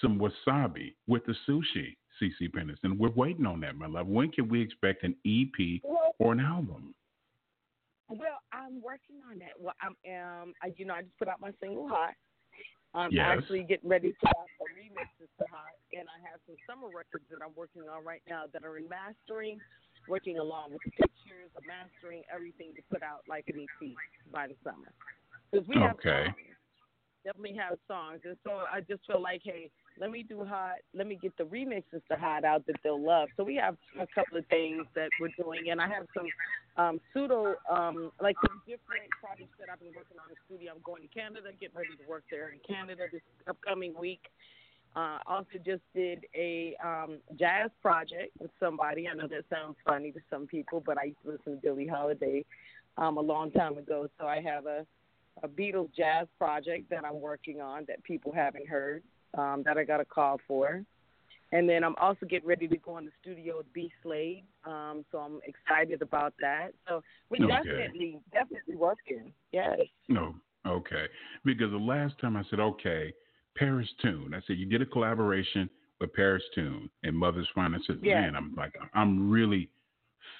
some 0.00 0.18
wasabi 0.18 0.94
with 1.06 1.24
the 1.26 1.34
sushi, 1.48 1.96
CeCe 2.20 2.50
Peniston? 2.50 2.98
We're 2.98 3.10
waiting 3.10 3.46
on 3.46 3.60
that, 3.60 3.76
my 3.76 3.86
love. 3.86 4.06
When 4.06 4.30
can 4.30 4.48
we 4.48 4.60
expect 4.60 5.04
an 5.04 5.14
EP 5.26 5.80
or 6.18 6.32
an 6.32 6.40
album? 6.40 6.94
Well, 8.08 8.40
I'm 8.52 8.82
working 8.82 9.16
on 9.30 9.38
that. 9.38 9.56
Well, 9.58 9.74
I'm, 9.80 9.96
um, 10.04 10.52
I, 10.62 10.72
you 10.76 10.84
know, 10.84 10.94
I 10.94 11.02
just 11.02 11.18
put 11.18 11.28
out 11.28 11.40
my 11.40 11.52
single 11.60 11.88
"Hot." 11.88 12.14
I'm 12.94 13.10
yes. 13.10 13.24
actually 13.24 13.62
getting 13.62 13.88
ready 13.88 14.12
to 14.12 14.18
put 14.20 14.36
out 14.36 14.52
a 14.60 14.66
remix 14.76 15.08
to 15.18 15.44
"Hot," 15.50 15.72
and 15.92 16.06
I 16.12 16.20
have 16.28 16.40
some 16.46 16.56
summer 16.68 16.88
records 16.94 17.24
that 17.30 17.40
I'm 17.42 17.56
working 17.56 17.82
on 17.88 18.04
right 18.04 18.22
now 18.28 18.44
that 18.52 18.64
are 18.64 18.76
in 18.76 18.88
mastering 18.88 19.60
working 20.08 20.38
along 20.38 20.72
with 20.72 20.80
the 20.84 20.90
pictures, 20.90 21.50
mastering, 21.66 22.22
everything 22.32 22.72
to 22.74 22.82
put 22.90 23.02
out 23.02 23.22
like 23.28 23.44
an 23.48 23.60
EP 23.60 23.90
by 24.32 24.48
the 24.48 24.54
summer. 24.64 24.92
Because 25.50 25.66
we 25.68 25.76
have 25.80 25.96
okay. 25.96 26.26
Definitely 27.24 27.56
have 27.56 27.78
songs. 27.86 28.20
And 28.24 28.36
so 28.44 28.62
I 28.72 28.80
just 28.80 29.06
feel 29.06 29.22
like, 29.22 29.42
hey, 29.44 29.70
let 30.00 30.10
me 30.10 30.24
do 30.26 30.44
hot. 30.44 30.76
Let 30.94 31.06
me 31.06 31.18
get 31.20 31.36
the 31.36 31.44
remixes 31.44 32.02
to 32.10 32.16
hot 32.16 32.44
out 32.44 32.66
that 32.66 32.76
they'll 32.82 33.00
love. 33.00 33.28
So 33.36 33.44
we 33.44 33.56
have 33.56 33.76
a 34.00 34.06
couple 34.14 34.38
of 34.38 34.46
things 34.46 34.86
that 34.94 35.10
we're 35.20 35.30
doing, 35.38 35.70
and 35.70 35.80
I 35.80 35.88
have 35.88 36.06
some 36.14 36.26
um, 36.76 37.00
pseudo, 37.12 37.54
um, 37.70 38.10
like 38.20 38.36
some 38.46 38.60
different 38.66 39.08
projects 39.20 39.54
that 39.60 39.68
I've 39.72 39.78
been 39.78 39.92
working 39.94 40.18
on 40.18 40.30
in 40.30 40.34
the 40.34 40.40
studio. 40.46 40.72
I'm 40.74 40.82
going 40.82 41.02
to 41.02 41.08
Canada, 41.08 41.50
getting 41.60 41.76
ready 41.76 41.96
to 41.96 42.08
work 42.08 42.24
there 42.30 42.50
in 42.50 42.58
Canada 42.66 43.04
this 43.12 43.22
upcoming 43.46 43.94
week. 43.98 44.22
Uh, 44.94 45.18
also 45.26 45.56
just 45.64 45.82
did 45.94 46.26
a 46.34 46.76
um, 46.84 47.18
jazz 47.38 47.70
project 47.80 48.30
with 48.38 48.50
somebody. 48.60 49.08
I 49.08 49.14
know 49.14 49.26
that 49.26 49.44
sounds 49.50 49.76
funny 49.86 50.12
to 50.12 50.20
some 50.30 50.46
people, 50.46 50.82
but 50.84 50.98
I 50.98 51.04
used 51.04 51.18
to 51.24 51.30
listen 51.32 51.54
to 51.54 51.62
Billie 51.62 51.86
Holiday 51.86 52.44
um, 52.98 53.16
a 53.16 53.22
long 53.22 53.50
time 53.52 53.78
ago. 53.78 54.08
So 54.20 54.26
I 54.26 54.42
have 54.42 54.66
a 54.66 54.84
a 55.42 55.48
Beatles 55.48 55.88
jazz 55.96 56.26
project 56.38 56.90
that 56.90 57.04
I'm 57.04 57.20
working 57.20 57.60
on 57.60 57.84
that 57.88 58.02
people 58.04 58.32
haven't 58.32 58.68
heard 58.68 59.02
um, 59.36 59.62
that 59.64 59.78
I 59.78 59.84
got 59.84 60.00
a 60.00 60.04
call 60.04 60.38
for. 60.46 60.84
And 61.52 61.68
then 61.68 61.84
I'm 61.84 61.94
also 62.00 62.24
getting 62.24 62.48
ready 62.48 62.66
to 62.66 62.76
go 62.78 62.96
in 62.96 63.04
the 63.04 63.10
studio 63.20 63.58
with 63.58 63.70
B 63.74 63.92
Slade, 64.02 64.44
um, 64.64 65.04
so 65.12 65.18
I'm 65.18 65.40
excited 65.44 66.00
about 66.00 66.32
that. 66.40 66.68
So 66.88 67.02
we're 67.28 67.44
okay. 67.44 67.54
definitely 67.54 68.20
definitely 68.32 68.76
working. 68.76 69.32
Yes. 69.52 69.78
No, 70.08 70.34
okay. 70.66 71.04
Because 71.44 71.70
the 71.70 71.76
last 71.76 72.18
time 72.20 72.38
I 72.38 72.42
said 72.48 72.58
okay, 72.58 73.12
Paris 73.56 73.88
Tune. 74.00 74.32
I 74.34 74.40
said 74.46 74.56
you 74.56 74.66
did 74.66 74.80
a 74.80 74.86
collaboration 74.86 75.68
with 76.00 76.12
Paris 76.14 76.42
Tune 76.54 76.88
and 77.02 77.16
Mother's 77.16 77.48
Fine. 77.54 77.74
I 77.74 77.78
said, 77.86 77.98
yeah. 78.02 78.22
man, 78.22 78.36
I'm 78.36 78.54
like 78.56 78.74
I'm 78.94 79.30
really 79.30 79.68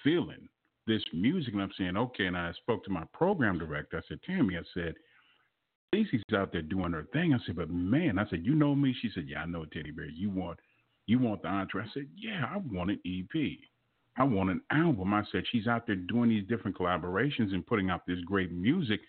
feeling 0.03 0.49
this 0.93 1.03
music, 1.13 1.55
and 1.55 1.63
I'm 1.63 1.73
saying, 1.79 1.97
okay. 1.97 2.27
And 2.27 2.37
I 2.37 2.53
spoke 2.53 2.85
to 2.85 2.91
my 2.91 3.05
program 3.15 3.59
director. 3.59 3.99
I 3.99 4.09
said, 4.09 4.21
Tammy, 4.25 4.57
I 4.57 4.63
said, 4.75 4.95
Stacey's 5.89 6.23
out 6.35 6.53
there 6.53 6.63
doing 6.63 6.93
her 6.93 7.07
thing. 7.13 7.35
I 7.35 7.39
said, 7.47 7.57
but 7.57 7.71
man, 7.71 8.19
I 8.19 8.29
said, 8.29 8.45
you 8.45 8.55
know 8.55 8.75
me? 8.75 8.95
She 9.01 9.11
said, 9.15 9.25
yeah, 9.29 9.41
I 9.43 9.47
know 9.47 9.65
Teddy 9.65 9.91
Bear. 9.91 10.07
You 10.07 10.31
want, 10.31 10.59
you 11.07 11.19
want 11.19 11.43
the 11.43 11.49
entree? 11.49 11.83
I 11.83 11.87
said, 11.93 12.07
yeah, 12.17 12.45
I 12.49 12.59
want 12.71 12.91
an 12.91 13.01
EP. 13.07 13.59
I 14.17 14.25
want 14.25 14.51
an 14.51 14.61
album. 14.71 15.15
I 15.15 15.23
said, 15.33 15.45
she's 15.51 15.67
out 15.67 15.87
there 15.87 15.97
doing 15.97 16.29
these 16.29 16.47
different 16.49 16.77
collaborations 16.77 17.53
and 17.53 17.67
putting 17.67 17.91
out 17.91 18.07
this 18.07 18.21
great 18.27 18.53
music. 18.53 19.01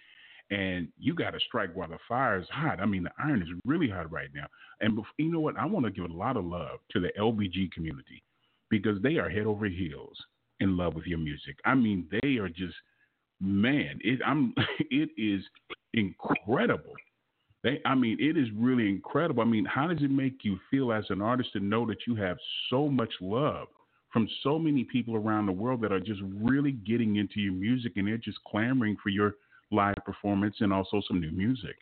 And 0.52 0.88
you 1.00 1.13
got 1.13 1.32
to 1.32 1.40
strike 1.48 1.74
while 1.74 1.90
the 1.90 1.98
fire 2.08 2.40
is 2.40 2.48
hot. 2.52 2.80
I 2.80 2.86
mean, 2.86 3.04
the 3.04 3.12
iron 3.18 3.42
is 3.42 3.48
really 3.66 3.90
hot 3.90 4.12
right 4.12 4.30
now. 4.34 4.46
And 4.82 4.96
before, 4.96 5.12
you 5.18 5.32
know 5.32 5.40
what? 5.40 5.58
I 5.58 5.66
want 5.66 5.86
to 5.86 5.92
give 5.92 6.10
a 6.10 6.13
lot 6.13 6.38
of 6.38 6.46
love 6.46 6.80
to 6.92 7.00
the 7.00 7.12
LBG 7.20 7.72
community 7.72 8.24
because 8.70 9.02
they 9.02 9.16
are 9.18 9.30
head 9.30 9.46
over 9.46 9.66
heels 9.66 10.18
in 10.63 10.75
love 10.75 10.96
with 10.96 11.05
your 11.05 11.20
music. 11.20 11.58
I 11.65 11.75
mean, 11.75 12.08
they 12.12 12.38
are 12.38 12.50
just 12.50 12.75
man. 13.39 14.00
It 14.01 14.20
I'm 14.25 14.53
it 14.79 15.10
is 15.17 15.43
incredible. 15.93 16.93
They, 17.63 17.79
I 17.86 17.96
mean, 17.96 18.17
it 18.20 18.38
is 18.38 18.48
really 18.58 18.89
incredible. 18.89 19.41
I 19.41 19.46
mean, 19.46 19.63
how 19.63 19.88
does 19.88 20.01
it 20.01 20.12
make 20.12 20.39
you 20.43 20.60
feel 20.70 20.91
as 20.91 21.05
an 21.10 21.22
artist 21.22 21.53
to 21.53 21.62
know 21.62 21.86
that 21.86 22.00
you 22.05 22.15
have 22.15 22.38
so 22.70 22.89
much 22.89 23.13
love 23.22 23.67
from 24.12 24.27
so 24.43 24.60
many 24.60 24.84
people 24.84 25.15
around 25.15 25.46
the 25.46 25.53
world 25.53 25.79
that 25.82 25.91
are 25.91 26.00
just 26.00 26.22
really 26.41 26.72
getting 26.72 27.15
into 27.15 27.39
your 27.39 27.53
music 27.53 27.93
and 27.96 28.08
they're 28.08 28.17
just 28.17 28.38
clamoring 28.46 28.98
for 29.01 29.10
your 29.10 29.36
live 29.72 29.96
performance 30.05 30.58
and 30.60 30.74
also 30.74 31.01
some 31.08 31.22
new 31.22 31.32
music? 31.32 31.75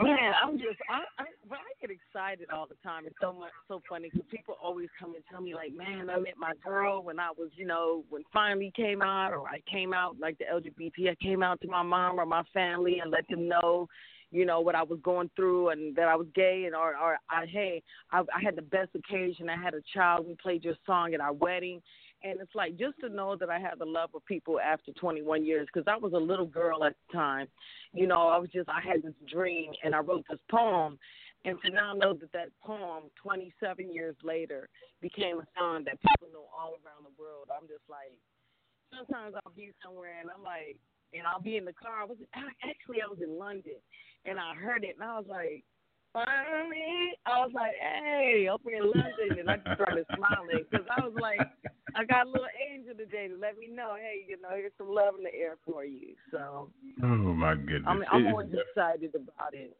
Man, 0.00 0.32
I'm 0.40 0.58
just 0.58 0.78
I, 0.88 1.02
I 1.20 1.26
when 1.48 1.58
I 1.58 1.72
get 1.80 1.90
excited 1.90 2.48
all 2.54 2.66
the 2.66 2.76
time. 2.84 3.04
It's 3.06 3.16
so 3.20 3.32
much 3.32 3.50
so 3.66 3.82
funny 3.88 4.10
because 4.12 4.26
people 4.30 4.54
always 4.62 4.88
come 4.98 5.14
and 5.16 5.24
tell 5.30 5.40
me 5.40 5.54
like, 5.54 5.74
man, 5.74 6.08
I 6.08 6.18
met 6.18 6.34
my 6.38 6.52
girl 6.64 7.02
when 7.02 7.18
I 7.18 7.30
was, 7.36 7.50
you 7.56 7.66
know, 7.66 8.04
when 8.08 8.22
finally 8.32 8.72
came 8.76 9.02
out, 9.02 9.32
or 9.32 9.48
I 9.48 9.60
came 9.70 9.92
out 9.92 10.16
like 10.20 10.38
the 10.38 10.44
LGBT. 10.44 11.10
I 11.10 11.14
came 11.16 11.42
out 11.42 11.60
to 11.62 11.68
my 11.68 11.82
mom 11.82 12.20
or 12.20 12.26
my 12.26 12.44
family 12.54 13.00
and 13.00 13.10
let 13.10 13.26
them 13.28 13.48
know, 13.48 13.88
you 14.30 14.46
know, 14.46 14.60
what 14.60 14.76
I 14.76 14.84
was 14.84 15.00
going 15.02 15.30
through 15.34 15.70
and 15.70 15.96
that 15.96 16.06
I 16.06 16.14
was 16.14 16.28
gay 16.32 16.64
and 16.66 16.76
or 16.76 16.96
or 16.96 17.18
I 17.28 17.46
hey, 17.46 17.82
I, 18.12 18.20
I 18.20 18.40
had 18.40 18.54
the 18.54 18.62
best 18.62 18.90
occasion. 18.94 19.48
I 19.48 19.60
had 19.60 19.74
a 19.74 19.82
child. 19.92 20.28
We 20.28 20.36
played 20.40 20.62
your 20.62 20.76
song 20.86 21.12
at 21.14 21.20
our 21.20 21.32
wedding, 21.32 21.82
and 22.22 22.40
it's 22.40 22.54
like 22.54 22.76
just 22.76 22.98
to 23.00 23.08
know 23.08 23.36
that 23.36 23.50
I 23.50 23.58
have 23.58 23.78
the 23.78 23.84
love 23.84 24.10
of 24.14 24.24
people 24.26 24.58
after 24.60 24.92
21 24.92 25.44
years, 25.44 25.68
because 25.72 25.86
I 25.86 25.96
was 25.96 26.12
a 26.12 26.16
little 26.16 26.46
girl 26.46 26.84
at 26.84 26.94
the 27.06 27.16
time. 27.16 27.46
You 27.92 28.06
know, 28.06 28.28
I 28.28 28.38
was 28.38 28.50
just, 28.50 28.68
I 28.68 28.80
had 28.80 29.02
this 29.02 29.14
dream 29.30 29.72
and 29.84 29.94
I 29.94 29.98
wrote 29.98 30.24
this 30.28 30.40
poem 30.50 30.98
And 31.44 31.56
to 31.64 31.70
now 31.70 31.94
know 31.94 32.14
that 32.14 32.32
that 32.32 32.48
poem, 32.64 33.04
27 33.22 33.92
years 33.92 34.16
later, 34.24 34.68
became 35.00 35.38
a 35.38 35.46
song 35.56 35.84
that 35.84 36.00
people 36.02 36.28
know 36.32 36.46
all 36.50 36.74
around 36.82 37.06
the 37.06 37.14
world, 37.18 37.46
I'm 37.54 37.68
just 37.68 37.86
like, 37.88 38.10
sometimes 38.90 39.34
I'll 39.36 39.54
be 39.54 39.70
somewhere 39.84 40.18
and 40.20 40.30
I'm 40.34 40.42
like, 40.42 40.76
and 41.14 41.26
I'll 41.26 41.40
be 41.40 41.56
in 41.56 41.64
the 41.64 41.72
car. 41.72 42.02
I 42.02 42.04
was 42.04 42.18
actually 42.34 43.00
I 43.02 43.08
was 43.08 43.22
in 43.22 43.38
London, 43.38 43.78
and 44.26 44.38
I 44.38 44.54
heard 44.54 44.84
it, 44.84 44.96
and 45.00 45.08
I 45.08 45.16
was 45.16 45.24
like, 45.30 45.64
finally, 46.12 47.16
I 47.24 47.38
was 47.40 47.52
like, 47.54 47.72
hey, 47.80 48.48
up 48.52 48.60
in 48.66 48.84
London, 48.84 49.38
and 49.38 49.48
I 49.48 49.56
started 49.74 50.04
smiling 50.16 50.66
because 50.68 50.86
I 50.90 51.00
was 51.00 51.14
like, 51.20 51.40
I 51.94 52.04
got 52.04 52.26
a 52.26 52.30
little 52.30 52.46
angel 52.70 52.94
today 52.94 53.28
to 53.28 53.36
let 53.36 53.58
me 53.58 53.68
know, 53.68 53.96
hey, 53.98 54.24
you 54.28 54.40
know, 54.40 54.48
here's 54.50 54.72
some 54.78 54.88
love 54.88 55.14
in 55.18 55.24
the 55.24 55.34
air 55.34 55.56
for 55.64 55.84
you. 55.84 56.14
So. 56.30 56.70
Oh 57.02 57.06
my 57.06 57.54
goodness! 57.54 57.84
I'm, 57.86 58.04
I'm 58.12 58.26
always 58.28 58.48
excited 58.52 59.14
about 59.14 59.54
it. 59.54 59.76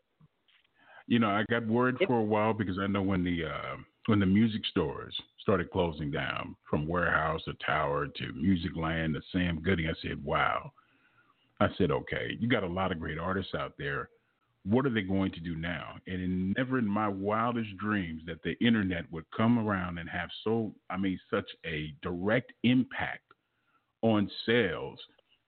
You 1.07 1.19
know, 1.19 1.29
I 1.29 1.45
got 1.51 1.67
worried 1.67 1.97
for 2.07 2.19
a 2.19 2.25
while 2.25 2.53
because 2.53 2.79
I 2.79 2.87
know 2.87 3.03
when 3.03 3.25
the 3.25 3.45
uh, 3.45 3.77
when 4.07 4.21
the 4.21 4.27
music 4.27 4.63
stores 4.71 5.15
started 5.41 5.71
closing 5.71 6.11
down, 6.11 6.57
from 6.69 6.87
Wherehouse 6.89 7.43
to 7.45 7.55
Tower 7.65 8.07
to 8.07 8.33
Music 8.35 8.73
Land 8.77 9.15
to 9.15 9.21
Sam 9.33 9.61
Goody, 9.63 9.87
I 9.89 9.93
said, 10.03 10.23
wow. 10.25 10.73
I 11.61 11.69
said, 11.77 11.91
okay, 11.91 12.37
you 12.39 12.49
got 12.49 12.63
a 12.63 12.69
lot 12.69 12.93
of 12.93 13.01
great 13.01 13.19
artists 13.19 13.55
out 13.55 13.75
there. 13.79 14.11
What 14.65 14.87
are 14.87 14.91
they 14.91 15.03
going 15.03 15.33
to 15.33 15.41
do 15.41 15.57
now? 15.57 15.95
And 16.07 16.21
in, 16.21 16.55
never 16.57 16.79
in 16.79 16.87
my 16.87 17.09
wildest 17.09 17.77
dreams 17.79 18.23
that 18.27 18.43
the 18.43 18.55
internet 18.65 19.11
would 19.11 19.25
come 19.37 19.59
around 19.59 19.99
and 19.99 20.09
have 20.09 20.29
so, 20.45 20.75
I 20.91 20.97
mean, 20.97 21.19
such 21.31 21.49
a 21.65 21.95
direct 22.03 22.53
impact 22.65 23.23
on 24.03 24.31
sales 24.47 24.99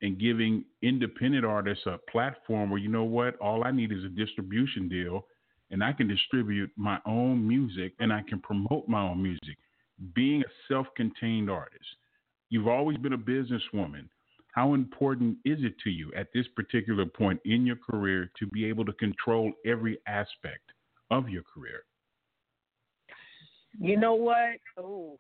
and 0.02 0.18
giving 0.18 0.64
independent 0.82 1.44
artists 1.44 1.84
a 1.86 1.98
platform 2.10 2.70
where, 2.70 2.80
you 2.80 2.88
know 2.88 3.04
what, 3.04 3.36
all 3.38 3.64
I 3.64 3.70
need 3.70 3.92
is 3.92 4.04
a 4.04 4.08
distribution 4.08 4.88
deal 4.88 5.26
and 5.70 5.84
I 5.84 5.92
can 5.92 6.08
distribute 6.08 6.70
my 6.76 6.98
own 7.06 7.46
music 7.46 7.92
and 8.00 8.12
I 8.12 8.22
can 8.28 8.40
promote 8.40 8.88
my 8.88 9.02
own 9.02 9.22
music. 9.22 9.56
Being 10.14 10.42
a 10.42 10.72
self 10.72 10.86
contained 10.96 11.50
artist, 11.50 11.84
you've 12.48 12.68
always 12.68 12.96
been 12.98 13.12
a 13.12 13.18
businesswoman 13.18 14.08
how 14.52 14.74
important 14.74 15.38
is 15.44 15.58
it 15.62 15.74
to 15.84 15.90
you 15.90 16.12
at 16.16 16.28
this 16.34 16.46
particular 16.56 17.06
point 17.06 17.40
in 17.44 17.64
your 17.64 17.76
career 17.76 18.30
to 18.38 18.46
be 18.46 18.64
able 18.64 18.84
to 18.84 18.92
control 18.94 19.52
every 19.64 19.98
aspect 20.06 20.72
of 21.10 21.28
your 21.28 21.42
career? 21.42 21.84
You 23.78 23.96
know 23.96 24.14
what? 24.14 24.58
Oh, 24.76 25.18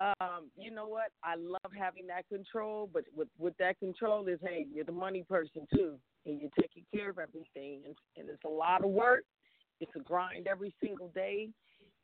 um, 0.00 0.50
you 0.58 0.70
know 0.70 0.86
what? 0.86 1.10
I 1.24 1.36
love 1.36 1.72
having 1.78 2.06
that 2.08 2.28
control, 2.28 2.88
but 2.92 3.04
with 3.14 3.28
with 3.38 3.56
that 3.58 3.78
control 3.78 4.26
is 4.28 4.38
hey, 4.42 4.66
you're 4.72 4.84
the 4.84 4.92
money 4.92 5.24
person 5.28 5.66
too, 5.74 5.94
and 6.26 6.40
you're 6.40 6.50
taking 6.60 6.84
care 6.94 7.10
of 7.10 7.18
everything, 7.18 7.82
and, 7.86 7.94
and 8.16 8.28
it's 8.28 8.44
a 8.44 8.48
lot 8.48 8.84
of 8.84 8.90
work. 8.90 9.24
It's 9.80 9.92
a 9.96 10.00
grind 10.00 10.46
every 10.46 10.74
single 10.82 11.08
day. 11.14 11.48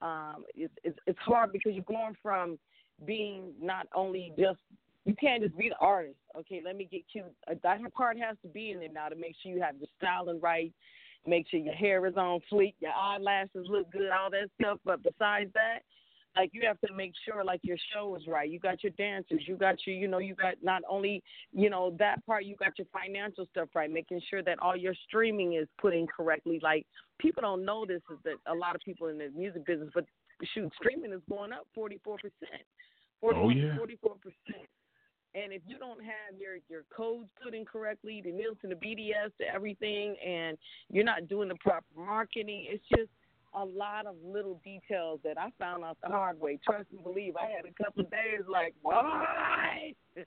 Um, 0.00 0.44
it's, 0.54 0.72
it's 0.84 0.98
it's 1.06 1.18
hard 1.20 1.52
because 1.52 1.72
you're 1.74 1.84
going 1.84 2.16
from 2.22 2.58
being 3.04 3.52
not 3.60 3.86
only 3.94 4.32
just 4.38 4.60
you 5.06 5.14
can't 5.14 5.42
just 5.42 5.56
be 5.56 5.68
the 5.70 5.76
artist. 5.78 6.18
Okay, 6.36 6.60
let 6.62 6.76
me 6.76 6.86
get 6.90 7.02
you. 7.14 7.24
Uh, 7.48 7.54
that 7.62 7.78
part 7.94 8.18
has 8.18 8.36
to 8.42 8.48
be 8.48 8.72
in 8.72 8.80
there 8.80 8.92
now 8.92 9.08
to 9.08 9.14
make 9.14 9.36
sure 9.42 9.52
you 9.52 9.62
have 9.62 9.76
your 9.78 9.88
styling 9.96 10.40
right, 10.40 10.72
make 11.26 11.48
sure 11.48 11.60
your 11.60 11.74
hair 11.74 12.04
is 12.06 12.16
on 12.16 12.40
fleek, 12.52 12.74
your 12.80 12.92
eyelashes 12.92 13.66
look 13.68 13.90
good, 13.92 14.10
all 14.10 14.30
that 14.30 14.50
stuff. 14.60 14.78
But 14.84 15.02
besides 15.02 15.50
that, 15.54 15.78
like 16.36 16.50
you 16.52 16.62
have 16.66 16.80
to 16.80 16.92
make 16.92 17.12
sure 17.24 17.44
like 17.44 17.60
your 17.62 17.78
show 17.94 18.14
is 18.16 18.26
right. 18.26 18.50
You 18.50 18.58
got 18.58 18.82
your 18.82 18.92
dancers, 18.98 19.42
you 19.46 19.56
got 19.56 19.76
your, 19.86 19.96
you 19.96 20.08
know, 20.08 20.18
you 20.18 20.34
got 20.34 20.54
not 20.60 20.82
only, 20.88 21.22
you 21.52 21.70
know, 21.70 21.94
that 21.98 22.24
part, 22.26 22.44
you 22.44 22.56
got 22.56 22.76
your 22.76 22.88
financial 22.92 23.46
stuff 23.52 23.68
right, 23.74 23.90
making 23.90 24.20
sure 24.28 24.42
that 24.42 24.58
all 24.60 24.76
your 24.76 24.94
streaming 25.06 25.54
is 25.54 25.68
put 25.80 25.94
in 25.94 26.06
correctly. 26.06 26.60
Like 26.62 26.84
people 27.18 27.42
don't 27.42 27.64
know 27.64 27.86
this 27.86 28.02
is 28.10 28.18
that 28.24 28.34
a 28.52 28.54
lot 28.54 28.74
of 28.74 28.82
people 28.82 29.06
in 29.06 29.18
the 29.18 29.30
music 29.34 29.64
business, 29.64 29.88
but 29.94 30.04
shoot, 30.52 30.70
streaming 30.78 31.12
is 31.12 31.22
going 31.30 31.52
up 31.52 31.66
forty 31.74 32.00
four 32.04 32.16
percent. 32.16 32.62
Oh 33.22 33.48
yeah. 33.48 33.76
Forty 33.76 33.96
four 34.02 34.16
percent. 34.16 34.66
And 35.36 35.52
if 35.52 35.60
you 35.66 35.78
don't 35.78 36.02
have 36.02 36.40
your 36.40 36.56
your 36.68 36.84
codes 36.94 37.28
put 37.42 37.54
in 37.54 37.66
correctly, 37.66 38.22
the 38.24 38.32
Nielsen, 38.32 38.70
the 38.70 38.74
BDS, 38.74 39.32
the 39.38 39.46
everything, 39.52 40.16
and 40.26 40.56
you're 40.90 41.04
not 41.04 41.28
doing 41.28 41.48
the 41.48 41.56
proper 41.56 41.84
marketing, 41.94 42.66
it's 42.70 42.82
just 42.88 43.10
a 43.54 43.64
lot 43.64 44.06
of 44.06 44.14
little 44.24 44.60
details 44.64 45.20
that 45.24 45.38
I 45.38 45.50
found 45.58 45.84
out 45.84 45.98
the 46.02 46.08
hard 46.08 46.40
way. 46.40 46.58
Trust 46.64 46.86
and 46.90 47.02
believe. 47.04 47.34
I 47.36 47.50
had 47.50 47.66
a 47.66 47.84
couple 47.84 48.04
of 48.04 48.10
days 48.10 48.40
like, 48.50 48.74
why? 48.82 49.92
I 50.16 50.22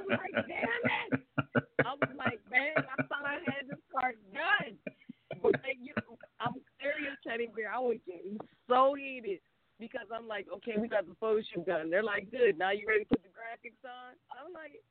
was 0.00 0.08
like, 0.08 0.46
damn 0.46 0.66
it. 0.66 1.22
I 1.84 1.94
was 1.94 2.10
like, 2.18 2.40
man, 2.50 2.74
I 2.76 3.02
thought 3.04 3.24
I 3.24 3.38
had 3.46 3.68
this 3.68 3.78
part 3.92 4.16
done. 4.34 4.76
But 5.42 5.52
like, 5.62 5.78
you 5.80 5.94
I'm 6.40 6.54
serious, 6.80 7.16
Teddy 7.26 7.48
Bear. 7.54 7.72
I 7.72 7.78
was 7.78 7.98
getting 8.06 8.38
so 8.68 8.94
heated 8.94 9.40
because 9.80 10.06
I'm 10.12 10.28
like, 10.28 10.46
okay, 10.60 10.76
we 10.78 10.86
got 10.86 11.08
the 11.08 11.16
photo 11.18 11.40
shoot 11.40 11.64
done. 11.64 11.88
They're 11.88 12.04
like, 12.04 12.30
good. 12.30 12.60
Now 12.60 12.70
you 12.70 12.86
ready 12.86 13.04
to 13.04 13.08
put 13.08 13.24
the 13.24 13.32
graphics 13.32 13.80
on? 13.82 14.14
I'm 14.28 14.52
like, 14.52 14.84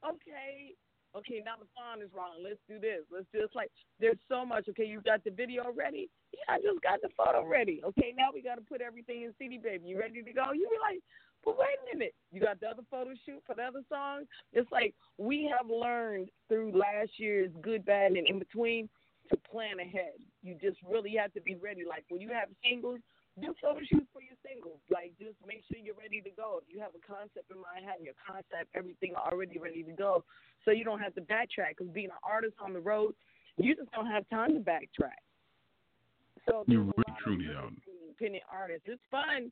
okay, 0.00 0.72
okay. 1.12 1.44
Now 1.44 1.60
the 1.60 1.68
font 1.76 2.00
is 2.00 2.08
wrong. 2.16 2.40
Let's 2.42 2.58
do 2.64 2.80
this. 2.80 3.04
Let's 3.12 3.28
just 3.30 3.54
like, 3.54 3.70
there's 4.00 4.18
so 4.28 4.44
much. 4.44 4.66
Okay, 4.72 4.88
you 4.88 5.04
got 5.04 5.22
the 5.22 5.30
video 5.30 5.68
ready? 5.76 6.08
Yeah, 6.32 6.56
I 6.56 6.64
just 6.64 6.80
got 6.80 7.04
the 7.04 7.12
photo 7.12 7.44
ready. 7.44 7.84
Okay, 7.84 8.16
now 8.16 8.32
we 8.32 8.40
got 8.40 8.56
to 8.56 8.64
put 8.64 8.80
everything 8.80 9.22
in 9.22 9.36
CD 9.38 9.60
Baby. 9.60 9.92
You 9.92 10.00
ready 10.00 10.24
to 10.24 10.32
go? 10.32 10.56
You 10.56 10.66
be 10.72 10.80
like, 10.80 11.04
but 11.44 11.58
wait 11.58 11.76
a 11.82 11.94
minute, 11.94 12.14
you 12.30 12.40
got 12.40 12.60
the 12.60 12.68
other 12.68 12.86
photo 12.90 13.10
shoot 13.26 13.42
for 13.46 13.54
the 13.54 13.62
other 13.62 13.82
song? 13.88 14.24
It's 14.52 14.70
like 14.70 14.94
we 15.18 15.52
have 15.52 15.68
learned 15.68 16.30
through 16.48 16.72
last 16.72 17.18
year's 17.18 17.50
good, 17.60 17.84
bad, 17.84 18.12
and 18.12 18.26
in 18.26 18.38
between 18.38 18.88
to 19.30 19.36
plan 19.50 19.80
ahead. 19.80 20.22
You 20.42 20.56
just 20.60 20.78
really 20.88 21.14
have 21.18 21.32
to 21.34 21.40
be 21.40 21.56
ready. 21.56 21.82
Like 21.88 22.04
when 22.08 22.20
you 22.20 22.30
have 22.30 22.48
singles, 22.62 23.00
do 23.40 23.54
photo 23.60 23.80
shoots 23.80 24.08
for 24.12 24.20
your 24.20 24.36
singles. 24.44 24.80
Like, 24.90 25.16
just 25.18 25.36
make 25.46 25.64
sure 25.70 25.80
you're 25.80 25.96
ready 25.96 26.20
to 26.20 26.30
go. 26.30 26.60
If 26.60 26.68
you 26.72 26.80
have 26.80 26.92
a 26.92 27.00
concept 27.00 27.48
in 27.50 27.56
mind, 27.56 27.88
have 27.88 28.04
your 28.04 28.18
concept, 28.20 28.68
everything 28.74 29.14
already 29.16 29.58
ready 29.58 29.82
to 29.82 29.92
go, 29.92 30.24
so 30.64 30.70
you 30.70 30.84
don't 30.84 31.00
have 31.00 31.14
to 31.14 31.22
backtrack. 31.22 31.78
Because 31.78 31.92
being 31.92 32.12
an 32.12 32.20
artist 32.22 32.54
on 32.60 32.72
the 32.72 32.80
road, 32.80 33.14
you 33.56 33.74
just 33.74 33.90
don't 33.92 34.06
have 34.06 34.28
time 34.28 34.52
to 34.54 34.60
backtrack. 34.60 35.22
So 36.48 36.64
you're 36.66 36.82
really 36.82 37.14
truly 37.22 37.46
don't. 37.46 37.80
Independent 37.86 38.44
artists, 38.52 38.84
it's 38.86 39.02
fun, 39.10 39.50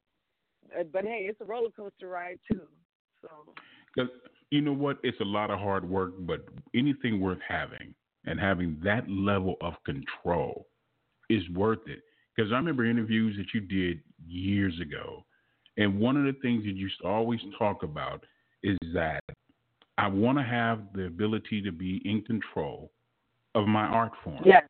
uh, 0.79 0.85
but 0.93 1.05
hey, 1.05 1.27
it's 1.29 1.41
a 1.41 1.45
roller 1.45 1.71
coaster 1.71 2.09
ride 2.09 2.39
too. 2.51 2.67
So. 3.23 4.09
You 4.51 4.61
know 4.61 4.73
what, 4.73 4.99
it's 5.05 5.21
a 5.21 5.25
lot 5.25 5.51
of 5.51 5.61
hard 5.61 5.89
work, 5.89 6.15
but 6.21 6.45
anything 6.75 7.21
worth 7.21 7.39
having 7.47 7.95
and 8.27 8.39
having 8.39 8.77
that 8.83 9.09
level 9.09 9.55
of 9.61 9.75
control 9.85 10.67
is 11.29 11.49
worth 11.51 11.87
it 11.87 12.03
because 12.35 12.53
I 12.53 12.57
remember 12.57 12.85
interviews 12.85 13.37
that 13.37 13.47
you 13.55 13.61
did 13.61 14.01
years 14.27 14.79
ago. 14.81 15.25
And 15.77 15.99
one 15.99 16.17
of 16.17 16.25
the 16.25 16.39
things 16.41 16.65
that 16.65 16.75
you 16.75 16.89
always 17.05 17.41
talk 17.59 17.83
about 17.83 18.25
is 18.63 18.79
that 18.95 19.23
I 19.99 20.09
want 20.09 20.39
to 20.39 20.45
have 20.45 20.81
the 20.95 21.07
ability 21.07 21.63
to 21.63 21.73
be 21.73 22.01
in 22.05 22.23
control 22.23 22.91
of 23.55 23.67
my 23.67 23.85
art 23.85 24.13
form. 24.23 24.43
Yes. 24.45 24.65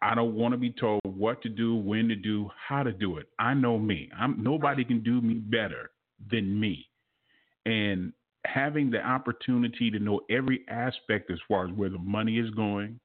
I 0.00 0.14
don't 0.14 0.34
want 0.34 0.52
to 0.52 0.58
be 0.58 0.70
told 0.70 1.00
what 1.04 1.42
to 1.42 1.48
do, 1.48 1.74
when 1.74 2.08
to 2.08 2.14
do, 2.14 2.48
how 2.68 2.82
to 2.82 2.92
do 2.92 3.18
it. 3.18 3.28
I 3.38 3.54
know 3.54 3.78
me. 3.78 4.08
I'm 4.16 4.42
nobody 4.42 4.84
can 4.84 5.02
do 5.02 5.20
me 5.20 5.34
better 5.34 5.90
than 6.30 6.58
me. 6.58 6.86
And 7.66 8.12
having 8.44 8.90
the 8.90 9.04
opportunity 9.04 9.90
to 9.90 9.98
know 9.98 10.20
every 10.30 10.64
aspect 10.68 11.30
as 11.30 11.38
far 11.48 11.66
as 11.66 11.72
where 11.72 11.90
the 11.90 11.98
money 11.98 12.38
is 12.38 12.50
going, 12.50 13.00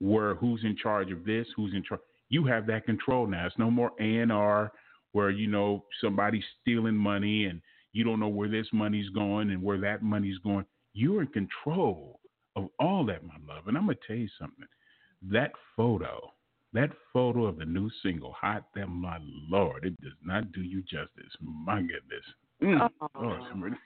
where 0.00 0.34
who's 0.34 0.64
in 0.64 0.76
charge 0.76 1.12
of 1.12 1.24
this, 1.24 1.46
who's 1.54 1.74
in 1.74 1.82
charge 1.82 2.00
you 2.28 2.44
have 2.46 2.66
that 2.66 2.86
control 2.86 3.26
now. 3.26 3.46
It's 3.46 3.58
no 3.58 3.70
more 3.70 3.92
A 4.00 4.18
and 4.18 4.32
R 4.32 4.72
where 5.12 5.30
you 5.30 5.46
know 5.46 5.84
somebody's 6.00 6.44
stealing 6.60 6.96
money 6.96 7.44
and 7.44 7.60
you 7.92 8.04
don't 8.04 8.20
know 8.20 8.28
where 8.28 8.48
this 8.48 8.66
money's 8.72 9.08
going 9.10 9.50
and 9.50 9.62
where 9.62 9.78
that 9.78 10.02
money's 10.02 10.38
going. 10.38 10.64
You're 10.92 11.22
in 11.22 11.28
control 11.28 12.20
of 12.56 12.68
all 12.78 13.04
that, 13.06 13.24
my 13.24 13.36
love. 13.46 13.68
And 13.68 13.76
I'm 13.76 13.86
gonna 13.86 13.98
tell 14.06 14.16
you 14.16 14.28
something. 14.38 14.66
That 15.22 15.52
photo, 15.76 16.32
that 16.72 16.90
photo 17.12 17.46
of 17.46 17.58
the 17.58 17.64
new 17.64 17.90
single, 18.02 18.32
"Hot," 18.32 18.64
that 18.74 18.88
my 18.88 19.18
lord, 19.48 19.84
it 19.84 20.00
does 20.00 20.12
not 20.22 20.52
do 20.52 20.62
you 20.62 20.82
justice. 20.82 21.36
My 21.40 21.80
goodness. 21.80 22.24
Mm. 22.62 22.90
Oh, 23.00 23.08
Lord, 23.20 23.76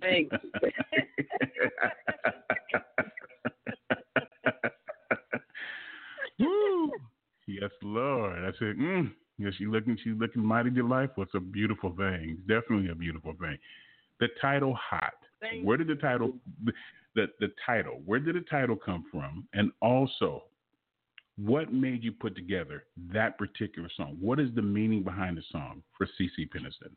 Thanks. 0.00 0.36
Yes, 7.60 7.70
Lord. 7.82 8.38
I 8.44 8.52
said, 8.58 8.76
mm, 8.76 9.10
yes, 9.38 9.52
she's 9.58 9.66
looking, 9.66 9.96
she's 10.04 10.14
looking 10.16 10.44
mighty 10.44 10.70
delightful. 10.70 11.24
It's 11.24 11.34
a 11.34 11.40
beautiful 11.40 11.90
thing. 11.96 12.38
Definitely 12.46 12.90
a 12.90 12.94
beautiful 12.94 13.34
thing. 13.40 13.58
The 14.20 14.28
title 14.40 14.74
"Hot." 14.74 15.14
Thank 15.40 15.64
where 15.64 15.76
did 15.76 15.88
the 15.88 15.96
title, 15.96 16.34
the 16.64 16.72
the 17.14 17.48
title, 17.66 18.02
where 18.04 18.20
did 18.20 18.36
the 18.36 18.42
title 18.42 18.76
come 18.76 19.04
from? 19.10 19.48
And 19.54 19.72
also, 19.80 20.44
what 21.36 21.72
made 21.72 22.04
you 22.04 22.12
put 22.12 22.36
together 22.36 22.84
that 23.12 23.38
particular 23.38 23.88
song? 23.96 24.16
What 24.20 24.38
is 24.38 24.50
the 24.54 24.62
meaning 24.62 25.02
behind 25.02 25.38
the 25.38 25.42
song 25.50 25.82
for 25.96 26.06
CeCe 26.06 26.48
Peniston? 26.54 26.92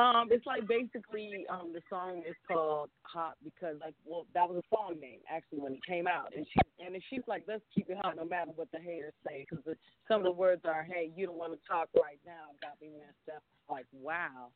Um, 0.00 0.28
it's 0.30 0.46
like 0.46 0.66
basically 0.66 1.44
um 1.50 1.72
the 1.74 1.82
song 1.90 2.22
is 2.26 2.36
called 2.48 2.88
Hot 3.02 3.34
because 3.44 3.76
like 3.80 3.92
well 4.06 4.24
that 4.32 4.48
was 4.48 4.62
a 4.64 4.74
song 4.74 4.96
name 4.98 5.20
actually 5.28 5.60
when 5.60 5.74
it 5.74 5.84
came 5.86 6.06
out. 6.06 6.32
And 6.34 6.46
she 6.46 6.60
and 6.84 6.96
she's 7.10 7.20
like 7.26 7.44
let's 7.46 7.62
keep 7.74 7.90
it 7.90 7.98
hot 8.00 8.16
no 8.16 8.24
matter 8.24 8.52
what 8.56 8.68
the 8.72 8.78
haters 8.78 9.12
say 9.26 9.44
because 9.48 9.62
some 10.08 10.18
of 10.18 10.24
the 10.24 10.32
words 10.32 10.62
are 10.64 10.82
hey 10.82 11.10
you 11.14 11.26
don't 11.26 11.36
want 11.36 11.52
to 11.52 11.58
talk 11.68 11.90
right 11.94 12.18
now 12.24 12.48
got 12.62 12.80
me 12.80 12.88
messed 12.96 13.36
up. 13.36 13.42
Like 13.68 13.84
wow. 13.92 14.48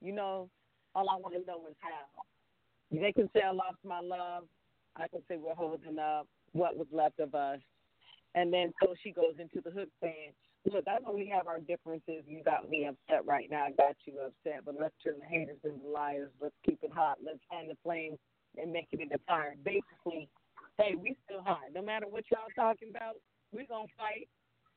You 0.00 0.12
know 0.12 0.48
all 0.94 1.10
I 1.10 1.16
want 1.16 1.34
to 1.34 1.46
know 1.46 1.60
is 1.68 1.76
how. 1.80 2.22
They 2.90 3.12
can 3.12 3.28
say 3.34 3.42
I 3.42 3.52
lost 3.52 3.78
my 3.84 4.00
love. 4.00 4.44
I 4.96 5.08
can 5.08 5.20
say 5.28 5.36
we're 5.36 5.54
holding 5.54 5.98
up 5.98 6.26
what 6.52 6.76
was 6.76 6.88
left 6.90 7.20
of 7.20 7.34
us. 7.34 7.60
And 8.34 8.50
then 8.50 8.72
so 8.82 8.94
she 9.02 9.12
goes 9.12 9.34
into 9.38 9.60
the 9.62 9.70
hook 9.70 9.90
saying 10.00 10.32
look, 10.68 10.84
I 10.86 10.98
know 11.00 11.12
we 11.12 11.32
have 11.34 11.46
our 11.46 11.60
differences. 11.60 12.22
You 12.26 12.42
got 12.44 12.68
me 12.68 12.86
upset 12.86 13.26
right 13.26 13.48
now. 13.50 13.64
I 13.64 13.70
got 13.70 13.96
you 14.04 14.14
upset. 14.20 14.64
But 14.64 14.76
let's 14.78 14.94
turn 15.02 15.14
the 15.20 15.26
haters 15.26 15.58
into 15.64 15.86
liars. 15.86 16.30
Let's 16.40 16.54
keep 16.64 16.78
it 16.82 16.92
hot. 16.92 17.18
Let's 17.24 17.38
fan 17.50 17.68
the 17.68 17.76
flames 17.82 18.18
and 18.60 18.72
make 18.72 18.88
it 18.92 19.00
into 19.00 19.18
fire. 19.26 19.54
Basically, 19.64 20.28
hey, 20.78 20.94
we 21.00 21.16
still 21.24 21.42
hot. 21.42 21.72
No 21.74 21.82
matter 21.82 22.06
what 22.08 22.24
y'all 22.30 22.50
talking 22.54 22.90
about, 22.90 23.16
we're 23.52 23.66
going 23.66 23.86
to 23.86 23.92
fight. 23.96 24.28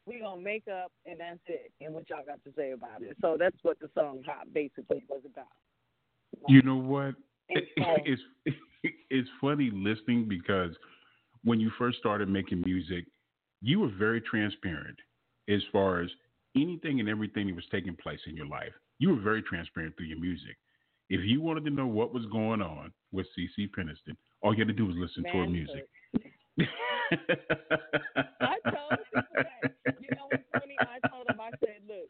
We're 0.06 0.20
going 0.20 0.40
to 0.40 0.44
make 0.44 0.68
up, 0.68 0.92
and 1.06 1.20
that's 1.20 1.40
it. 1.48 1.72
And 1.82 1.94
what 1.94 2.10
y'all 2.10 2.26
got 2.26 2.44
to 2.44 2.52
say 2.58 2.72
about 2.72 3.02
it. 3.02 3.16
So 3.22 3.38
that's 3.40 3.56
what 3.62 3.80
the 3.80 3.90
song 3.98 4.22
Hot 4.26 4.54
basically 4.54 5.04
was 5.10 5.22
about. 5.26 5.46
You 6.48 6.62
know 6.62 6.76
what? 6.76 7.16
It's, 7.50 8.22
it's 9.10 9.30
funny 9.40 9.70
listening 9.74 10.28
because 10.28 10.72
when 11.44 11.60
you 11.60 11.72
first 11.78 12.00
started 12.00 12.28
making 12.30 12.62
music, 12.66 13.06
you 13.62 13.80
were 13.80 13.92
very 13.98 14.20
transparent 14.20 14.98
as 15.50 15.62
far 15.72 16.02
as 16.02 16.10
anything 16.56 17.00
and 17.00 17.10
everything 17.10 17.48
that 17.48 17.56
was 17.56 17.66
taking 17.72 17.96
place 17.96 18.20
in 18.28 18.36
your 18.36 18.46
life. 18.46 18.74
You 19.00 19.10
were 19.10 19.22
very 19.22 19.42
transparent 19.42 19.98
through 19.98 20.08
your 20.08 20.20
music. 20.20 20.56
If 21.10 21.22
you 21.26 21.42
wanted 21.42 21.66
to 21.66 21.72
know 21.72 21.88
what 21.88 22.14
was 22.14 22.26
going 22.28 22.62
on 22.62 22.92
with 23.12 23.28
CeCe 23.38 23.70
Peniston, 23.78 24.16
all 24.42 24.54
you 24.54 24.60
had 24.60 24.68
to 24.68 24.74
do 24.74 24.86
was 24.86 24.96
listen 24.98 25.24
Man, 25.24 25.34
to 25.34 25.40
her 25.40 25.48
music. 25.48 25.88
I 28.42 28.56
told 28.64 29.00
him 29.14 29.24
that. 29.36 29.76
You 30.00 30.08
know 30.16 30.28
what's 30.30 30.44
funny? 30.54 30.78
I 30.80 31.08
told 31.08 31.28
him, 31.30 31.40
I 31.40 31.50
said, 31.60 31.82
look, 31.88 32.08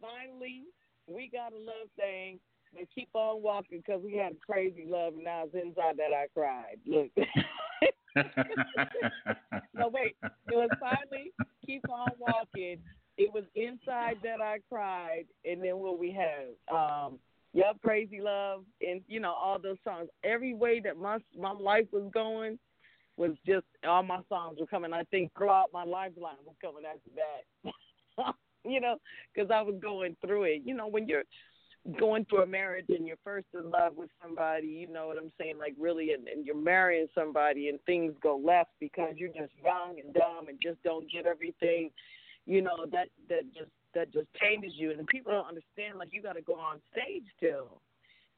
finally, 0.00 0.62
we 1.06 1.30
got 1.32 1.52
a 1.52 1.56
love 1.56 1.88
thing. 1.96 2.40
And 2.76 2.86
keep 2.94 3.10
on 3.12 3.42
walking 3.42 3.82
because 3.86 4.02
we 4.02 4.16
had 4.16 4.32
a 4.32 4.36
crazy 4.46 4.86
love, 4.88 5.12
and 5.12 5.24
now 5.24 5.44
it's 5.44 5.54
inside 5.54 5.98
that 5.98 6.14
I 6.16 6.26
cried. 6.32 6.78
Look. 6.86 7.10
no, 9.74 9.88
wait. 9.88 10.16
It 10.22 10.54
was 10.54 10.70
finally 10.80 11.32
keep 11.64 11.82
on 11.88 12.10
walking. 12.18 12.78
It 13.18 13.32
was 13.32 13.44
inside 13.54 14.16
that 14.22 14.40
I 14.40 14.58
cried, 14.70 15.24
and 15.44 15.62
then 15.62 15.78
what 15.78 15.98
we 15.98 16.12
had, 16.12 16.54
um, 16.74 17.18
Yup, 17.52 17.78
Crazy 17.82 18.20
Love, 18.20 18.64
and 18.80 19.02
you 19.06 19.20
know 19.20 19.32
all 19.32 19.58
those 19.58 19.71
songs. 19.84 20.08
Every 20.24 20.54
way 20.54 20.80
that 20.80 20.98
my 20.98 21.18
my 21.38 21.52
life 21.52 21.86
was 21.92 22.10
going 22.12 22.58
was 23.16 23.32
just 23.46 23.66
all 23.86 24.02
my 24.02 24.20
songs 24.28 24.58
were 24.58 24.66
coming. 24.66 24.92
I 24.92 25.02
think 25.04 25.32
throughout 25.36 25.70
my 25.72 25.84
lifeline 25.84 26.36
was 26.46 26.56
coming 26.60 26.84
after 26.84 27.10
that. 27.16 28.34
you 28.64 28.80
know, 28.80 28.96
because 29.34 29.50
I 29.50 29.62
was 29.62 29.76
going 29.80 30.16
through 30.24 30.44
it. 30.44 30.62
You 30.64 30.74
know, 30.74 30.86
when 30.86 31.08
you're 31.08 31.24
going 31.98 32.24
through 32.26 32.42
a 32.42 32.46
marriage 32.46 32.86
and 32.88 33.06
you're 33.06 33.16
first 33.24 33.46
in 33.54 33.70
love 33.70 33.96
with 33.96 34.10
somebody, 34.22 34.68
you 34.68 34.88
know 34.88 35.08
what 35.08 35.18
I'm 35.18 35.32
saying? 35.38 35.58
Like 35.58 35.74
really, 35.78 36.12
and, 36.12 36.28
and 36.28 36.46
you're 36.46 36.56
marrying 36.56 37.08
somebody 37.14 37.68
and 37.68 37.78
things 37.84 38.14
go 38.22 38.40
left 38.42 38.70
because 38.80 39.14
you're 39.16 39.28
just 39.28 39.52
young 39.64 40.00
and 40.02 40.14
dumb 40.14 40.48
and 40.48 40.58
just 40.62 40.82
don't 40.82 41.10
get 41.10 41.26
everything. 41.26 41.90
You 42.46 42.62
know 42.62 42.86
that 42.90 43.08
that 43.28 43.42
just 43.54 43.70
that 43.94 44.12
just 44.12 44.26
changes 44.40 44.72
you, 44.74 44.90
and 44.90 45.06
people 45.06 45.32
don't 45.32 45.46
understand. 45.46 45.98
Like 45.98 46.08
you 46.12 46.22
got 46.22 46.34
to 46.34 46.42
go 46.42 46.54
on 46.54 46.80
stage 46.92 47.24
still. 47.36 47.80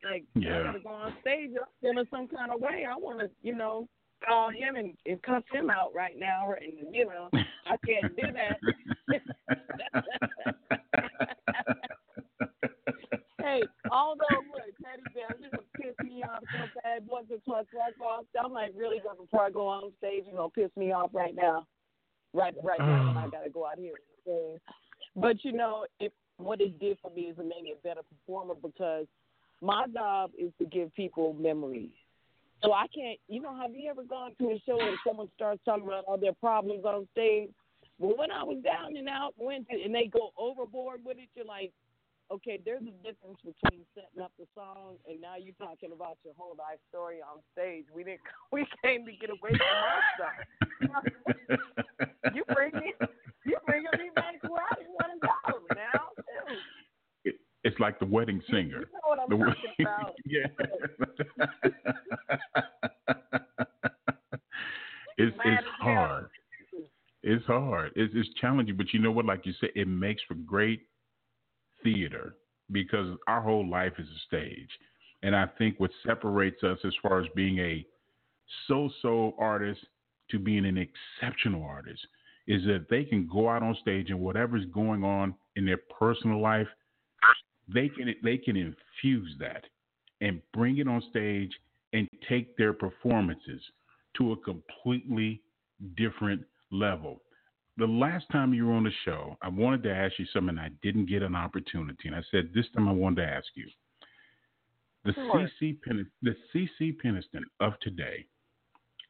Like 0.04 0.25
yeah. 0.34 0.61
I 0.61 0.62
got 0.64 0.73
to 0.73 0.80
go 0.80 0.88
on 0.90 1.14
stage. 1.20 1.50
I'm 1.82 1.99
in 1.99 2.06
some 2.11 2.28
kind 2.28 2.52
of 2.52 2.61
way. 2.61 2.87
I 2.90 2.96
want 2.96 3.20
to, 3.20 3.30
you 3.42 3.54
know, 3.54 3.88
call 4.26 4.50
him 4.50 4.76
and, 4.76 4.94
and 5.06 5.23
cuss 5.23 5.42
him 5.52 5.70
out 5.70 5.94
right 5.94 6.18
now, 6.18 6.52
and 6.61 6.94
you 6.94 7.06
know, 7.06 7.28
I 7.66 7.76
can't 7.87 8.16
do 8.16 8.23
that. 8.32 8.58
hey, 13.40 13.62
although 13.90 14.25
look, 14.52 14.64
Teddy 14.82 15.02
Bear 15.14 15.37
just 15.40 15.54
piss 15.76 15.94
me 16.04 16.23
off 16.23 16.42
so 16.52 16.80
bad 16.82 17.06
once 17.06 17.26
or 17.30 17.38
twice. 17.45 17.67
Like, 17.76 17.95
well, 18.00 18.26
I'm 18.43 18.52
like, 18.52 18.73
really, 18.76 19.00
before 19.19 19.47
I 19.47 19.50
go 19.50 19.67
on 19.67 19.93
stage, 19.99 20.25
you 20.26 20.34
know, 20.34 20.50
piss 20.54 20.71
me 20.76 20.93
off 20.93 21.10
right 21.12 21.34
now, 21.34 21.67
right, 22.32 22.54
right 22.62 22.78
now, 22.78 23.08
when 23.08 23.17
I 23.17 23.28
gotta 23.32 23.50
go 23.50 23.67
out 23.67 23.78
here. 23.78 23.95
But 25.17 25.45
you 25.45 25.52
know, 25.52 25.86
if 26.00 26.12
what 26.38 26.60
it 26.60 26.78
did 26.80 26.99
for 27.00 27.10
me 27.10 27.23
is 27.23 27.38
it 27.38 27.43
made 27.43 27.62
me 27.62 27.75
a 27.78 27.86
better 27.86 28.00
performer 28.02 28.54
because 28.54 29.06
my 29.60 29.86
job 29.93 30.30
is 30.38 30.52
to 30.58 30.67
give 30.67 30.95
people 30.95 31.34
memories. 31.34 31.90
So 32.62 32.73
I 32.73 32.86
can't, 32.95 33.19
you 33.28 33.43
know, 33.43 33.54
have 33.56 33.75
you 33.75 33.90
ever 33.90 34.04
gone 34.04 34.32
to 34.38 34.45
a 34.50 34.62
show 34.67 34.80
and 34.80 34.97
someone 35.06 35.28
starts 35.36 35.60
talking 35.64 35.86
about 35.86 36.04
all 36.06 36.19
their 36.19 36.32
problems 36.32 36.84
on 36.84 37.06
stage? 37.12 37.50
Well, 37.99 38.17
when 38.17 38.30
I 38.30 38.43
was 38.43 38.62
down 38.64 38.97
and 38.97 39.08
out, 39.08 39.34
went 39.36 39.69
to, 39.69 39.80
and 39.80 39.95
they 39.95 40.06
go 40.06 40.30
overboard 40.36 41.00
with 41.04 41.19
it, 41.19 41.28
you're 41.34 41.45
like, 41.45 41.73
okay, 42.30 42.58
there's 42.64 42.82
a 42.82 42.97
difference 43.04 43.38
between 43.45 43.84
setting 43.95 44.23
up 44.23 44.32
the 44.38 44.47
song 44.54 44.97
and 45.08 45.21
now 45.21 45.36
you're 45.36 45.54
talking 45.60 45.93
about 45.93 46.17
your 46.25 46.34
whole 46.38 46.56
life 46.58 46.78
story 46.88 47.21
on 47.21 47.40
stage. 47.52 47.84
We 47.95 48.04
didn't. 48.04 48.21
We 48.52 48.67
came 48.82 49.04
to 49.04 49.12
get 49.12 49.30
away 49.30 49.50
from 49.50 49.75
our 49.82 50.02
stuff. 50.14 51.04
you 52.34 52.45
bring 52.54 52.73
me. 52.75 52.95
You 53.45 53.56
bringing 53.67 53.90
me 53.99 54.10
back 54.14 54.40
to 54.43 54.49
where 54.49 54.62
I 54.62 54.75
didn't 54.76 54.95
want 54.95 55.10
to 55.12 55.26
go 55.26 55.75
now. 55.75 56.14
It's 57.75 57.80
like 57.80 57.99
the 57.99 58.06
wedding 58.06 58.41
singer. 58.50 58.63
You 58.63 58.87
know 58.93 59.00
what 59.04 59.19
I'm 59.19 59.28
the, 59.28 59.37
talking 59.45 59.58
about. 59.80 60.15
yeah. 60.25 60.47
it's 65.19 65.37
it's 65.45 65.67
hard. 65.80 66.28
It's 67.25 67.45
hard. 67.47 67.93
It's, 67.97 68.13
it's 68.15 68.28
challenging, 68.41 68.76
but 68.76 68.93
you 68.93 69.00
know 69.00 69.10
what? 69.10 69.25
Like 69.25 69.45
you 69.45 69.54
said, 69.60 69.71
it 69.75 69.89
makes 69.89 70.23
for 70.28 70.34
great 70.34 70.82
theater 71.82 72.37
because 72.71 73.17
our 73.26 73.41
whole 73.41 73.69
life 73.69 73.95
is 73.99 74.06
a 74.06 74.21
stage. 74.26 74.71
And 75.23 75.34
I 75.34 75.47
think 75.58 75.80
what 75.80 75.91
separates 76.06 76.63
us 76.63 76.78
as 76.84 76.93
far 77.02 77.21
as 77.21 77.26
being 77.34 77.58
a 77.58 77.84
so 78.69 78.91
so 79.02 79.34
artist 79.39 79.80
to 80.30 80.39
being 80.39 80.65
an 80.65 80.78
exceptional 80.78 81.65
artist 81.65 82.06
is 82.47 82.63
that 82.67 82.87
they 82.91 83.04
can 83.04 83.28
go 83.32 83.49
out 83.49 83.63
on 83.63 83.76
stage 83.80 84.10
and 84.10 84.21
whatever's 84.21 84.67
going 84.67 85.02
on 85.02 85.34
in 85.56 85.65
their 85.65 85.80
personal 85.99 86.41
life, 86.41 86.69
they 87.72 87.88
can 87.88 88.14
they 88.22 88.36
can 88.36 88.56
infuse 88.56 89.34
that 89.38 89.64
and 90.20 90.40
bring 90.52 90.78
it 90.78 90.88
on 90.88 91.02
stage 91.10 91.52
and 91.92 92.08
take 92.28 92.56
their 92.56 92.72
performances 92.72 93.60
to 94.16 94.32
a 94.32 94.36
completely 94.36 95.40
different 95.96 96.42
level 96.70 97.20
the 97.76 97.86
last 97.86 98.26
time 98.30 98.54
you 98.54 98.66
were 98.66 98.72
on 98.72 98.84
the 98.84 98.92
show, 99.04 99.36
I 99.42 99.48
wanted 99.48 99.82
to 99.84 99.94
ask 99.94 100.18
you 100.18 100.26
something. 100.32 100.58
I 100.58 100.68
didn't 100.82 101.06
get 101.06 101.22
an 101.22 101.34
opportunity, 101.34 102.06
and 102.06 102.14
I 102.14 102.22
said 102.30 102.50
this 102.54 102.66
time 102.74 102.88
I 102.88 102.92
wanted 102.92 103.22
to 103.22 103.28
ask 103.28 103.46
you. 103.54 103.68
The 105.04 105.12
sure. 105.12 105.48
CeCe 105.60 105.82
Pen- 105.82 106.10
the 106.22 106.36
CeCe 106.54 106.96
Peniston 107.04 107.42
of 107.60 107.78
today, 107.80 108.26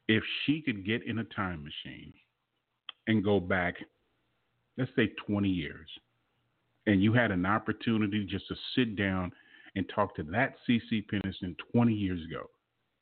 if 0.08 0.22
she 0.44 0.62
could 0.62 0.84
get 0.84 1.06
in 1.06 1.18
a 1.18 1.24
time 1.24 1.62
machine 1.62 2.12
and 3.06 3.22
go 3.22 3.38
back, 3.38 3.76
let's 4.78 4.90
say 4.96 5.12
20 5.26 5.48
years, 5.48 5.88
and 6.86 7.02
you 7.02 7.12
had 7.12 7.30
an 7.30 7.46
opportunity 7.46 8.24
just 8.24 8.48
to 8.48 8.54
sit 8.74 8.96
down 8.96 9.32
and 9.76 9.88
talk 9.94 10.14
to 10.16 10.22
that 10.24 10.54
CeCe 10.68 11.04
Peniston 11.12 11.56
20 11.72 11.92
years 11.92 12.20
ago, 12.24 12.48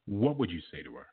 what 0.07 0.39
would 0.39 0.51
you 0.51 0.61
say 0.73 0.83
to 0.83 0.95
her? 0.95 1.07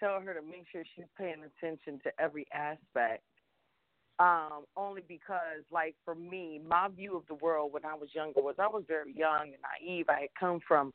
tell 0.00 0.20
her 0.20 0.34
to 0.34 0.42
make 0.42 0.64
sure 0.72 0.82
she's 0.96 1.04
paying 1.16 1.44
attention 1.44 2.00
to 2.02 2.10
every 2.18 2.46
aspect. 2.52 3.22
Um, 4.18 4.64
only 4.76 5.02
because, 5.08 5.64
like 5.70 5.94
for 6.04 6.14
me, 6.14 6.60
my 6.66 6.88
view 6.88 7.16
of 7.16 7.22
the 7.28 7.36
world 7.36 7.72
when 7.72 7.84
I 7.86 7.94
was 7.94 8.10
younger 8.12 8.42
was 8.42 8.56
I 8.58 8.66
was 8.66 8.84
very 8.86 9.14
young 9.14 9.52
and 9.52 9.62
naive. 9.62 10.06
I 10.10 10.22
had 10.22 10.28
come 10.38 10.60
from 10.66 10.92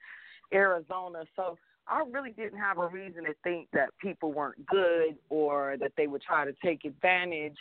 Arizona, 0.54 1.24
so 1.36 1.58
I 1.88 2.04
really 2.12 2.32
didn't 2.32 2.60
have 2.60 2.78
a 2.78 2.88
reason 2.88 3.24
to 3.24 3.34
think 3.44 3.70
that 3.74 3.90
people 4.00 4.32
weren't 4.32 4.64
good 4.68 5.18
or 5.30 5.76
that 5.80 5.94
they 5.98 6.06
would 6.06 6.22
try 6.22 6.46
to 6.46 6.54
take 6.64 6.86
advantage. 6.86 7.58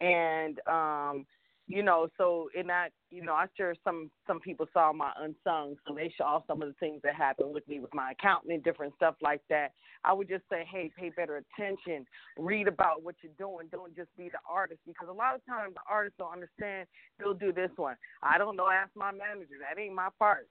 And 0.00 0.58
um, 0.66 1.26
you 1.68 1.82
know, 1.82 2.08
so 2.16 2.48
in 2.54 2.68
that, 2.68 2.90
you 3.10 3.24
know, 3.24 3.34
I'm 3.34 3.48
sure 3.56 3.74
some 3.82 4.10
some 4.26 4.38
people 4.38 4.66
saw 4.72 4.92
my 4.92 5.10
unsung, 5.18 5.74
so 5.86 5.94
they 5.94 6.12
saw 6.16 6.40
some 6.46 6.62
of 6.62 6.68
the 6.68 6.74
things 6.74 7.00
that 7.02 7.16
happened 7.16 7.52
with 7.52 7.66
me 7.66 7.80
with 7.80 7.92
my 7.92 8.12
accountant 8.12 8.52
and 8.52 8.62
different 8.62 8.94
stuff 8.94 9.16
like 9.20 9.42
that. 9.50 9.72
I 10.04 10.12
would 10.12 10.28
just 10.28 10.44
say, 10.50 10.64
hey, 10.70 10.92
pay 10.96 11.10
better 11.10 11.42
attention, 11.42 12.06
read 12.38 12.68
about 12.68 13.02
what 13.02 13.16
you're 13.20 13.32
doing. 13.36 13.66
Don't 13.72 13.96
just 13.96 14.16
be 14.16 14.28
the 14.28 14.38
artist 14.48 14.80
because 14.86 15.08
a 15.08 15.12
lot 15.12 15.34
of 15.34 15.44
times 15.44 15.74
the 15.74 15.80
artists 15.90 16.18
don't 16.18 16.32
understand. 16.32 16.86
They'll 17.18 17.34
do 17.34 17.52
this 17.52 17.70
one. 17.74 17.96
I 18.22 18.38
don't 18.38 18.56
know. 18.56 18.68
Ask 18.68 18.90
my 18.94 19.10
manager. 19.10 19.56
That 19.60 19.80
ain't 19.80 19.94
my 19.94 20.08
part. 20.20 20.48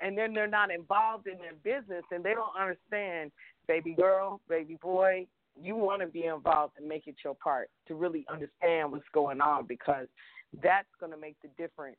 And 0.00 0.18
then 0.18 0.34
they're 0.34 0.48
not 0.48 0.72
involved 0.72 1.28
in 1.28 1.36
their 1.38 1.54
business 1.62 2.04
and 2.10 2.24
they 2.24 2.32
don't 2.34 2.56
understand, 2.58 3.30
baby 3.68 3.94
girl, 3.94 4.40
baby 4.48 4.78
boy, 4.82 5.26
you 5.60 5.76
want 5.76 6.00
to 6.00 6.06
be 6.06 6.24
involved 6.24 6.74
and 6.78 6.88
make 6.88 7.06
it 7.06 7.16
your 7.24 7.34
part 7.34 7.68
to 7.88 7.94
really 7.94 8.24
understand 8.30 8.90
what's 8.90 9.04
going 9.12 9.40
on 9.40 9.66
because 9.66 10.06
that's 10.62 10.88
going 10.98 11.12
to 11.12 11.18
make 11.18 11.36
the 11.42 11.48
difference 11.56 11.98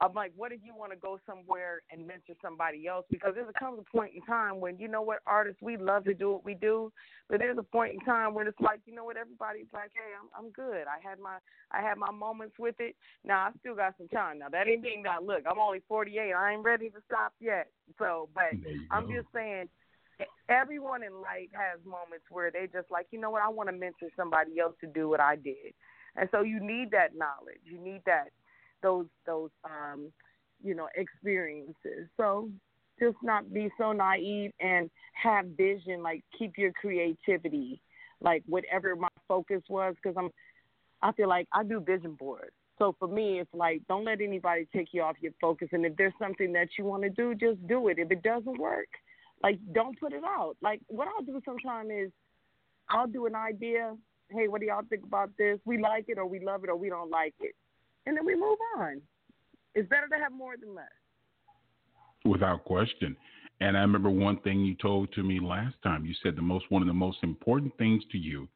I'm 0.00 0.12
like, 0.12 0.32
what 0.36 0.52
if 0.52 0.60
you 0.62 0.74
want 0.76 0.92
to 0.92 0.98
go 0.98 1.18
somewhere 1.26 1.80
and 1.90 2.06
mentor 2.06 2.34
somebody 2.42 2.86
else? 2.86 3.06
Because 3.10 3.32
there's 3.34 3.48
a 3.48 3.58
comes 3.58 3.80
a 3.80 3.96
point 3.96 4.12
in 4.14 4.20
time 4.22 4.60
when 4.60 4.78
you 4.78 4.88
know 4.88 5.00
what 5.00 5.20
artists 5.26 5.62
we 5.62 5.78
love 5.78 6.04
to 6.04 6.12
do 6.12 6.32
what 6.32 6.44
we 6.44 6.54
do, 6.54 6.92
but 7.30 7.38
there's 7.38 7.56
a 7.56 7.62
point 7.62 7.94
in 7.94 8.00
time 8.00 8.34
when 8.34 8.46
it's 8.46 8.60
like, 8.60 8.80
you 8.84 8.94
know 8.94 9.04
what, 9.04 9.16
everybody's 9.16 9.72
like, 9.72 9.90
hey, 9.94 10.12
I'm 10.20 10.28
I'm 10.36 10.50
good. 10.52 10.84
I 10.86 11.00
had 11.08 11.18
my 11.18 11.38
I 11.72 11.80
had 11.80 11.96
my 11.96 12.10
moments 12.10 12.56
with 12.58 12.74
it. 12.78 12.94
Now 13.24 13.46
I 13.46 13.50
still 13.60 13.74
got 13.74 13.94
some 13.96 14.08
time. 14.08 14.38
Now 14.38 14.50
that 14.50 14.68
ain't 14.68 14.82
being 14.82 15.02
that 15.04 15.24
look, 15.24 15.44
I'm 15.50 15.58
only 15.58 15.80
48. 15.88 16.32
I 16.32 16.52
ain't 16.52 16.64
ready 16.64 16.90
to 16.90 16.98
stop 17.06 17.32
yet. 17.40 17.68
So, 17.98 18.28
but 18.34 18.52
I'm 18.90 19.08
just 19.08 19.28
saying. 19.34 19.68
Everyone 20.48 21.02
in 21.02 21.12
life 21.12 21.52
has 21.52 21.78
moments 21.84 22.24
where 22.30 22.50
they 22.50 22.68
just 22.72 22.90
like, 22.90 23.06
you 23.10 23.20
know 23.20 23.28
what, 23.28 23.42
I 23.42 23.50
want 23.50 23.68
to 23.68 23.76
mentor 23.76 24.08
somebody 24.16 24.58
else 24.58 24.74
to 24.80 24.86
do 24.86 25.10
what 25.10 25.20
I 25.20 25.36
did, 25.36 25.74
and 26.16 26.28
so 26.32 26.42
you 26.42 26.60
need 26.60 26.90
that 26.92 27.16
knowledge. 27.16 27.60
You 27.64 27.78
need 27.78 28.02
that 28.06 28.28
those 28.82 29.06
those 29.26 29.50
um, 29.64 30.12
you 30.62 30.74
know 30.74 30.88
experiences. 30.96 32.08
So 32.16 32.50
just 32.98 33.16
not 33.22 33.52
be 33.52 33.70
so 33.78 33.92
naive 33.92 34.52
and 34.60 34.90
have 35.22 35.46
vision. 35.56 36.02
Like 36.02 36.24
keep 36.38 36.56
your 36.56 36.72
creativity. 36.72 37.80
Like 38.20 38.42
whatever 38.46 38.96
my 38.96 39.08
focus 39.28 39.62
was, 39.68 39.94
because 39.96 40.16
I'm 40.18 40.30
I 41.02 41.12
feel 41.12 41.28
like 41.28 41.46
I 41.52 41.62
do 41.62 41.80
vision 41.80 42.14
boards. 42.18 42.52
So 42.78 42.94
for 42.98 43.08
me, 43.08 43.40
it's 43.40 43.54
like 43.54 43.82
don't 43.88 44.04
let 44.04 44.20
anybody 44.20 44.66
take 44.74 44.88
you 44.92 45.02
off 45.02 45.16
your 45.20 45.32
focus. 45.40 45.68
And 45.72 45.84
if 45.84 45.96
there's 45.96 46.14
something 46.18 46.52
that 46.54 46.68
you 46.78 46.84
want 46.84 47.02
to 47.02 47.10
do, 47.10 47.34
just 47.34 47.66
do 47.66 47.88
it. 47.88 47.98
If 47.98 48.10
it 48.10 48.22
doesn't 48.22 48.58
work, 48.58 48.88
like 49.42 49.58
don't 49.72 49.98
put 49.98 50.12
it 50.12 50.24
out. 50.24 50.56
Like 50.62 50.80
what 50.88 51.08
I'll 51.08 51.24
do 51.24 51.40
sometimes 51.44 51.90
is 51.90 52.10
I'll 52.88 53.06
do 53.06 53.26
an 53.26 53.34
idea. 53.34 53.96
Hey, 54.30 54.48
what 54.48 54.60
do 54.60 54.66
y'all 54.66 54.82
think 54.88 55.04
about 55.04 55.30
this? 55.38 55.58
We 55.64 55.78
like 55.78 56.06
it 56.08 56.18
or 56.18 56.26
we 56.26 56.40
love 56.40 56.64
it 56.64 56.70
or 56.70 56.76
we 56.76 56.88
don't 56.88 57.10
like 57.10 57.34
it 57.40 57.54
and 58.06 58.16
then 58.16 58.24
we 58.24 58.34
move 58.34 58.58
on. 58.78 59.00
It's 59.74 59.88
better 59.88 60.08
to 60.08 60.16
have 60.16 60.32
more 60.32 60.56
than 60.56 60.74
less. 60.74 60.86
Without 62.24 62.64
question. 62.64 63.16
And 63.60 63.76
I 63.76 63.80
remember 63.80 64.10
one 64.10 64.38
thing 64.40 64.60
you 64.60 64.74
told 64.74 65.12
to 65.14 65.22
me 65.22 65.40
last 65.40 65.74
time. 65.82 66.04
You 66.04 66.14
said 66.22 66.36
the 66.36 66.42
most 66.42 66.66
one 66.70 66.82
of 66.82 66.88
the 66.88 66.94
most 66.94 67.18
important 67.22 67.76
things 67.78 68.02
to 68.12 68.18
you 68.18 68.48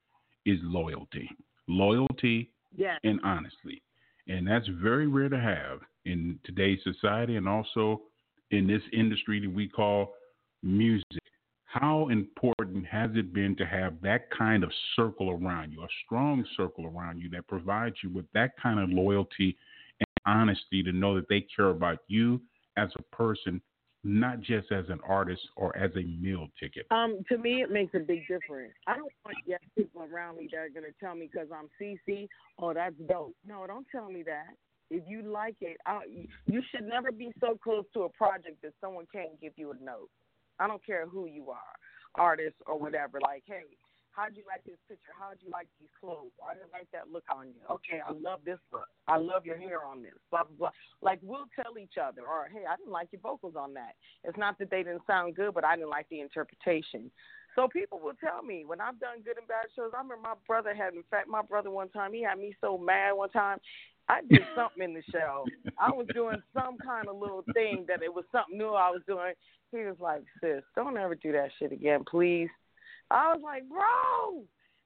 is 0.47 0.59
loyalty. 0.63 1.29
Loyalty 1.69 2.51
yes. 2.77 2.99
and 3.05 3.21
honesty. 3.25 3.83
And 4.29 4.47
that's 4.47 4.67
very 4.83 5.07
rare 5.07 5.29
to 5.29 5.41
have 5.41 5.81
in 6.05 6.39
today's 6.45 6.79
society 6.85 7.37
and 7.37 7.49
also 7.49 8.03
in 8.51 8.67
this 8.67 8.83
industry 8.93 9.41
that 9.41 9.53
we 9.53 9.69
call 9.69 10.15
music. 10.63 11.05
How 11.73 12.09
important 12.09 12.85
has 12.87 13.11
it 13.15 13.33
been 13.33 13.55
to 13.55 13.65
have 13.65 13.95
that 14.03 14.29
kind 14.37 14.65
of 14.65 14.73
circle 14.97 15.31
around 15.31 15.71
you, 15.71 15.83
a 15.85 15.89
strong 16.05 16.45
circle 16.57 16.85
around 16.85 17.21
you 17.21 17.31
that 17.31 17.47
provides 17.47 17.95
you 18.03 18.11
with 18.11 18.27
that 18.35 18.61
kind 18.61 18.81
of 18.81 18.89
loyalty 18.91 19.57
and 20.01 20.09
honesty 20.27 20.83
to 20.83 20.91
know 20.91 21.15
that 21.15 21.29
they 21.29 21.47
care 21.55 21.69
about 21.69 21.99
you 22.09 22.41
as 22.77 22.89
a 22.99 23.03
person, 23.15 23.63
not 24.03 24.41
just 24.41 24.73
as 24.73 24.87
an 24.89 24.99
artist 25.09 25.43
or 25.55 25.77
as 25.77 25.93
a 25.95 26.03
meal 26.21 26.49
ticket? 26.59 26.87
Um, 26.91 27.25
to 27.29 27.39
me, 27.39 27.63
it 27.63 27.71
makes 27.71 27.95
a 27.95 28.01
big 28.01 28.27
difference. 28.27 28.73
I 28.89 28.97
don't 28.97 29.13
want 29.25 29.37
yes 29.47 29.61
people 29.79 30.03
around 30.13 30.39
me 30.39 30.49
that 30.51 30.59
are 30.59 30.71
going 30.71 30.87
to 30.87 30.99
tell 30.99 31.15
me 31.15 31.31
because 31.33 31.51
I'm 31.55 31.69
CeCe, 31.81 32.27
oh, 32.59 32.75
that's 32.75 32.97
dope. 33.09 33.37
No, 33.47 33.65
don't 33.69 33.87
tell 33.93 34.11
me 34.11 34.25
that. 34.25 34.57
If 34.91 35.05
you 35.07 35.23
like 35.23 35.55
it, 35.61 35.77
I, 35.87 36.01
you 36.47 36.63
should 36.73 36.85
never 36.89 37.13
be 37.13 37.31
so 37.41 37.57
close 37.63 37.85
to 37.95 38.03
a 38.03 38.09
project 38.09 38.61
that 38.63 38.73
someone 38.81 39.07
can't 39.13 39.41
give 39.41 39.53
you 39.55 39.71
a 39.71 39.85
note. 39.85 40.09
I 40.61 40.69
don't 40.69 40.85
care 40.85 41.07
who 41.07 41.27
you 41.27 41.51
are, 41.51 41.75
artist 42.15 42.57
or 42.67 42.79
whatever. 42.79 43.19
Like, 43.21 43.43
hey, 43.47 43.65
how'd 44.13 44.37
you 44.37 44.43
like 44.47 44.63
this 44.65 44.79
picture? 44.87 45.13
How'd 45.19 45.39
you 45.41 45.51
like 45.51 45.67
these 45.81 45.89
clothes? 45.99 46.37
I 46.45 46.55
didn't 46.55 46.73
like 46.73 46.87
that 46.93 47.11
look 47.11 47.25
on 47.35 47.49
you. 47.49 47.63
Okay, 47.71 48.01
I 48.07 48.13
love 48.13 48.41
this 48.45 48.59
look. 48.73 48.89
I 49.09 49.17
love 49.17 49.47
your 49.47 49.57
hair 49.57 49.85
on 49.85 50.03
this. 50.03 50.15
Blah 50.31 50.45
blah 50.45 50.57
blah. 50.59 50.71
Like 51.01 51.19
we'll 51.23 51.49
tell 51.57 51.79
each 51.79 51.97
other, 51.97 52.23
or 52.23 52.49
hey, 52.53 52.65
I 52.69 52.77
didn't 52.77 52.93
like 52.93 53.09
your 53.11 53.23
vocals 53.23 53.55
on 53.57 53.75
that. 53.75 53.97
It's 54.23 54.39
not 54.39 54.59
that 54.59 54.71
they 54.71 54.83
didn't 54.83 55.07
sound 55.07 55.35
good, 55.35 55.55
but 55.55 55.65
I 55.65 55.77
didn't 55.77 55.91
like 55.91 56.09
the 56.11 56.21
interpretation. 56.21 57.11
So 57.57 57.67
people 57.67 57.99
will 57.99 58.15
tell 58.21 58.43
me 58.43 58.65
when 58.65 58.81
I've 58.81 59.01
done 59.01 59.23
good 59.25 59.39
and 59.39 59.49
bad 59.49 59.67
shows. 59.75 59.91
I 59.93 59.99
remember 59.99 60.23
my 60.23 60.35
brother 60.47 60.75
had, 60.75 60.95
in 60.95 61.03
fact, 61.11 61.27
my 61.27 61.43
brother 61.43 61.71
one 61.71 61.89
time 61.89 62.13
he 62.13 62.23
had 62.23 62.39
me 62.39 62.55
so 62.61 62.79
mad 62.79 63.13
one 63.15 63.31
time. 63.31 63.59
I 64.11 64.23
did 64.29 64.43
something 64.57 64.83
in 64.83 64.95
the 64.95 65.03
show. 65.13 65.45
I 65.79 65.91
was 65.91 66.07
doing 66.13 66.43
some 66.53 66.77
kind 66.79 67.07
of 67.09 67.17
little 67.17 67.45
thing 67.55 67.85
that 67.87 68.03
it 68.03 68.13
was 68.13 68.25
something 68.33 68.59
new 68.59 68.71
I 68.71 68.91
was 68.91 69.03
doing. 69.07 69.35
He 69.71 69.79
was 69.79 69.97
like, 70.01 70.23
sis, 70.41 70.65
don't 70.75 70.97
ever 70.97 71.15
do 71.15 71.31
that 71.31 71.51
shit 71.59 71.71
again, 71.71 72.03
please. 72.11 72.49
I 73.13 73.33
was 73.33 73.41
like, 73.45 73.69
bro. 73.69 74.43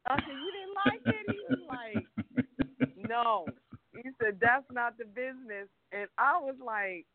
I 0.07 0.17
said, 0.17 0.29
you 0.29 0.53
didn't 0.53 0.77
like 0.85 1.01
it? 1.07 1.27
He 1.33 1.41
was 1.49 1.65
like, 1.71 3.09
no. 3.09 3.47
He 3.95 4.11
said, 4.21 4.37
that's 4.41 4.67
not 4.71 4.99
the 4.99 5.07
business. 5.07 5.69
And 5.93 6.07
I 6.19 6.39
was 6.39 6.57
like, 6.63 7.07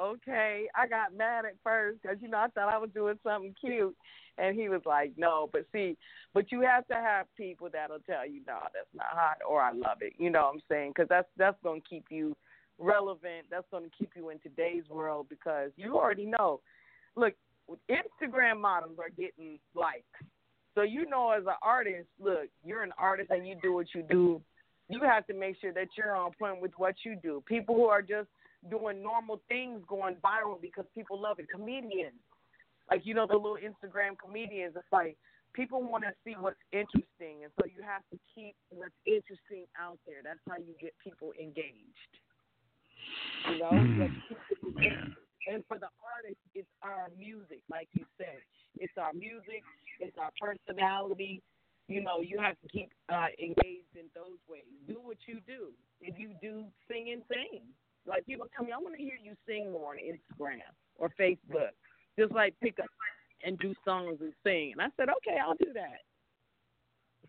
okay. 0.00 0.66
I 0.74 0.86
got 0.86 1.16
mad 1.16 1.44
at 1.44 1.54
first 1.62 2.02
because, 2.02 2.18
you 2.20 2.28
know, 2.28 2.38
I 2.38 2.48
thought 2.48 2.72
I 2.72 2.78
was 2.78 2.90
doing 2.94 3.18
something 3.22 3.54
cute. 3.60 3.96
And 4.38 4.58
he 4.58 4.68
was 4.68 4.82
like, 4.86 5.12
no. 5.16 5.48
But 5.52 5.66
see, 5.72 5.96
but 6.32 6.52
you 6.52 6.60
have 6.60 6.86
to 6.88 6.94
have 6.94 7.26
people 7.36 7.68
that'll 7.72 7.98
tell 8.00 8.26
you, 8.28 8.40
no, 8.46 8.58
that's 8.72 8.86
not 8.94 9.06
hot 9.10 9.38
or 9.48 9.60
I 9.60 9.72
love 9.72 9.98
it. 10.00 10.12
You 10.18 10.30
know 10.30 10.42
what 10.42 10.54
I'm 10.54 10.62
saying? 10.68 10.92
Because 10.94 11.08
that's, 11.08 11.28
that's 11.36 11.56
going 11.62 11.80
to 11.80 11.88
keep 11.88 12.06
you 12.10 12.36
relevant. 12.78 13.46
That's 13.50 13.66
going 13.70 13.84
to 13.84 13.90
keep 13.98 14.10
you 14.14 14.30
in 14.30 14.38
today's 14.38 14.88
world 14.88 15.26
because 15.28 15.70
you 15.76 15.96
already 15.96 16.26
know– 16.26 16.60
look, 17.18 17.34
Instagram 17.90 18.60
models 18.60 18.98
are 18.98 19.10
getting 19.10 19.58
likes. 19.74 20.04
So 20.74 20.82
you 20.82 21.08
know, 21.08 21.32
as 21.36 21.44
an 21.44 21.54
artist, 21.62 22.06
look, 22.20 22.48
you're 22.64 22.82
an 22.82 22.92
artist 22.96 23.30
and 23.30 23.46
you 23.46 23.56
do 23.60 23.74
what 23.74 23.86
you 23.94 24.02
do. 24.08 24.40
You 24.88 25.00
have 25.00 25.26
to 25.26 25.34
make 25.34 25.56
sure 25.60 25.72
that 25.72 25.88
you're 25.96 26.14
on 26.14 26.30
point 26.38 26.62
with 26.62 26.70
what 26.76 26.94
you 27.04 27.16
do. 27.20 27.42
People 27.46 27.74
who 27.74 27.86
are 27.86 28.00
just 28.00 28.28
doing 28.70 29.02
normal 29.02 29.40
things 29.48 29.80
going 29.86 30.16
viral 30.16 30.60
because 30.60 30.84
people 30.94 31.20
love 31.20 31.38
it. 31.38 31.46
Comedians, 31.48 32.18
like 32.90 33.02
you 33.04 33.14
know, 33.14 33.26
the 33.26 33.36
little 33.36 33.58
Instagram 33.58 34.18
comedians. 34.18 34.74
It's 34.76 34.92
like 34.92 35.16
people 35.54 35.82
want 35.82 36.04
to 36.04 36.12
see 36.24 36.34
what's 36.38 36.60
interesting, 36.72 37.44
and 37.44 37.52
so 37.60 37.66
you 37.66 37.82
have 37.82 38.02
to 38.12 38.18
keep 38.34 38.54
what's 38.70 38.94
interesting 39.06 39.66
out 39.78 39.98
there. 40.06 40.20
That's 40.24 40.42
how 40.48 40.56
you 40.56 40.74
get 40.80 40.92
people 41.02 41.32
engaged. 41.40 42.12
You 43.48 43.58
know, 43.58 43.70
mm, 43.70 44.10
and 45.48 45.64
for 45.66 45.78
the 45.78 45.88
artist, 46.04 46.40
it's 46.54 46.68
our 46.82 47.08
music, 47.16 47.62
like 47.70 47.88
you 47.92 48.04
said. 48.18 48.42
It's 48.78 48.92
our 48.98 49.12
music, 49.12 49.64
it's 50.00 50.16
our 50.18 50.30
personality. 50.36 51.42
You 51.88 52.02
know, 52.02 52.20
you 52.20 52.38
have 52.38 52.60
to 52.60 52.68
keep 52.68 52.90
uh, 53.08 53.32
engaged 53.40 53.96
in 53.96 54.12
those 54.14 54.36
ways. 54.44 54.68
Do 54.86 55.00
what 55.00 55.16
you 55.26 55.40
do. 55.46 55.72
If 56.02 56.18
you 56.18 56.36
do 56.42 56.66
sing 56.86 57.10
and 57.12 57.22
sing, 57.32 57.64
like 58.08 58.26
people 58.26 58.46
tell 58.54 58.64
me, 58.64 58.72
I 58.72 58.78
want 58.78 58.96
to 58.96 59.02
hear 59.02 59.18
you 59.22 59.34
sing 59.46 59.72
more 59.72 59.92
on 59.92 59.98
Instagram 59.98 60.60
or 60.96 61.10
Facebook. 61.20 61.74
Just 62.18 62.32
like 62.32 62.54
pick 62.60 62.78
up 62.80 62.86
and 63.44 63.58
do 63.58 63.74
songs 63.84 64.18
and 64.20 64.32
sing. 64.44 64.72
And 64.72 64.80
I 64.80 64.88
said, 64.96 65.08
okay, 65.08 65.38
I'll 65.38 65.54
do 65.54 65.72
that. 65.74 66.02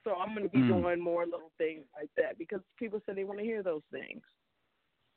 So 0.03 0.15
I'm 0.15 0.33
going 0.33 0.47
to 0.47 0.49
be 0.49 0.59
mm. 0.59 0.81
doing 0.81 0.99
more 0.99 1.25
little 1.25 1.51
things 1.57 1.83
like 1.95 2.09
that 2.17 2.39
because 2.39 2.61
people 2.77 3.01
said 3.05 3.15
they 3.15 3.25
want 3.25 3.39
to 3.39 3.45
hear 3.45 3.61
those 3.61 3.83
things 3.91 4.21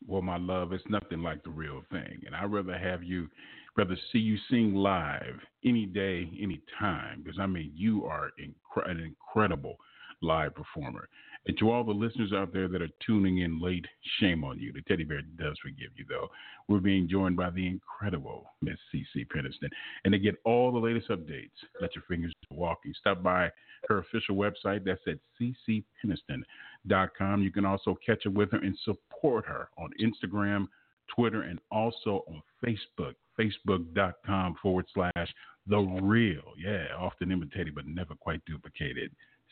well, 0.06 0.22
my 0.22 0.36
love, 0.36 0.72
it's 0.72 0.84
nothing 0.88 1.22
like 1.22 1.42
the 1.44 1.50
real 1.50 1.82
thing. 1.90 2.22
And 2.26 2.34
I'd 2.34 2.52
rather 2.52 2.78
have 2.78 3.02
you, 3.02 3.28
rather 3.76 3.96
see 4.12 4.18
you 4.18 4.36
sing 4.50 4.74
live 4.74 5.38
any 5.64 5.86
day, 5.86 6.28
any 6.40 6.60
time, 6.78 7.22
because 7.22 7.38
I 7.38 7.46
mean, 7.46 7.72
you 7.74 8.04
are 8.04 8.30
incre- 8.40 8.90
an 8.90 9.00
incredible 9.00 9.76
live 10.20 10.54
performer. 10.54 11.08
And 11.46 11.58
to 11.58 11.70
all 11.70 11.82
the 11.82 11.90
listeners 11.90 12.32
out 12.32 12.52
there 12.52 12.68
that 12.68 12.82
are 12.82 12.88
tuning 13.04 13.38
in 13.38 13.60
late, 13.60 13.86
shame 14.20 14.44
on 14.44 14.60
you. 14.60 14.72
The 14.72 14.82
teddy 14.82 15.02
bear 15.02 15.22
does 15.22 15.58
forgive 15.60 15.90
you, 15.96 16.04
though. 16.08 16.28
We're 16.68 16.78
being 16.78 17.08
joined 17.08 17.36
by 17.36 17.50
the 17.50 17.66
incredible 17.66 18.52
Miss 18.60 18.78
CeCe 18.94 19.26
Peniston. 19.26 19.68
And 20.04 20.12
to 20.12 20.18
get 20.18 20.36
all 20.44 20.70
the 20.70 20.78
latest 20.78 21.08
updates, 21.08 21.50
let 21.80 21.96
your 21.96 22.04
fingers 22.08 22.32
walking. 22.50 22.94
Stop 23.00 23.22
by 23.22 23.50
her 23.88 23.98
official 23.98 24.36
website. 24.36 24.84
That's 24.84 25.00
at 25.08 25.18
cecepeniston.com. 25.40 27.42
You 27.42 27.50
can 27.50 27.64
also 27.64 27.98
catch 28.04 28.26
up 28.26 28.34
with 28.34 28.52
her 28.52 28.58
and 28.58 28.78
support 28.84 29.44
her 29.46 29.68
on 29.78 29.90
Instagram, 30.00 30.68
Twitter, 31.14 31.42
and 31.42 31.58
also 31.70 32.24
on 32.28 32.42
Facebook. 32.64 33.14
Facebook.com 33.38 34.56
forward 34.62 34.86
slash 34.94 35.34
the 35.66 35.78
real. 35.78 36.42
Yeah, 36.58 36.86
often 36.98 37.32
imitated 37.32 37.74
but 37.74 37.86
never 37.86 38.14
quite 38.14 38.44
duplicated. 38.44 39.10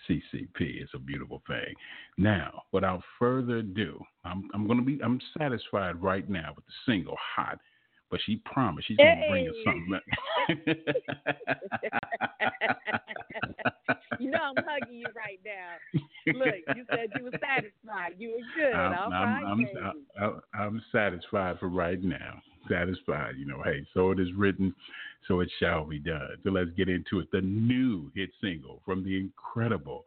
CCP. 0.09 0.49
It's 0.59 0.95
a 0.95 0.99
beautiful 0.99 1.43
thing. 1.47 1.75
Now, 2.19 2.65
without 2.73 3.03
further 3.19 3.59
ado, 3.59 4.03
I'm, 4.25 4.49
I'm 4.55 4.67
going 4.67 4.79
to 4.79 4.85
be, 4.85 4.99
I'm 5.03 5.21
satisfied 5.39 6.03
right 6.03 6.29
now 6.29 6.53
with 6.55 6.67
the 6.67 6.73
single 6.87 7.17
Hot, 7.37 7.59
but 8.11 8.21
she 8.25 8.37
promised 8.45 8.89
she's 8.89 8.97
going 8.97 9.21
to 9.21 9.29
bring 9.29 9.49
us 9.49 9.55
something. 9.65 10.01
you 14.19 14.31
know 14.31 14.53
I'm 14.57 14.65
hugging 14.65 14.99
you 14.99 15.07
right 15.15 15.39
now. 15.45 15.77
Look, 16.27 16.55
you 16.75 16.85
said 16.91 17.11
you 17.17 17.25
were 17.25 17.33
satisfied. 17.33 18.15
You 18.19 18.31
were 18.31 18.39
good. 18.57 18.75
I'm, 18.75 18.93
All 18.93 19.13
I'm, 19.13 19.35
right, 19.35 19.47
I'm, 19.47 19.67
I'm, 20.21 20.41
I'm 20.55 20.83
satisfied 20.93 21.59
for 21.59 21.69
right 21.69 22.03
now. 22.03 22.41
Satisfied. 22.69 23.35
You 23.39 23.47
know, 23.47 23.63
hey, 23.65 23.87
so 23.95 24.11
it 24.11 24.21
is 24.21 24.29
written 24.37 24.75
so 25.29 25.41
it 25.41 25.51
shall 25.59 25.85
be 25.85 25.99
done. 25.99 26.37
So 26.43 26.51
let's 26.51 26.71
get 26.77 26.89
into 26.89 27.21
it. 27.21 27.31
The 27.31 27.41
new 27.41 28.11
hit 28.15 28.31
single 28.41 28.83
from 28.85 29.05
the 29.05 29.19
incredible 29.19 30.05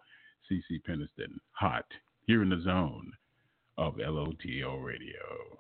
CeCe 0.52 0.82
Peniston, 0.88 1.40
Hot, 1.52 1.86
here 2.28 2.42
in 2.42 2.50
the 2.50 2.62
zone 2.62 3.12
of 3.78 3.96
LOTL 3.96 4.84
Radio. 4.84 5.60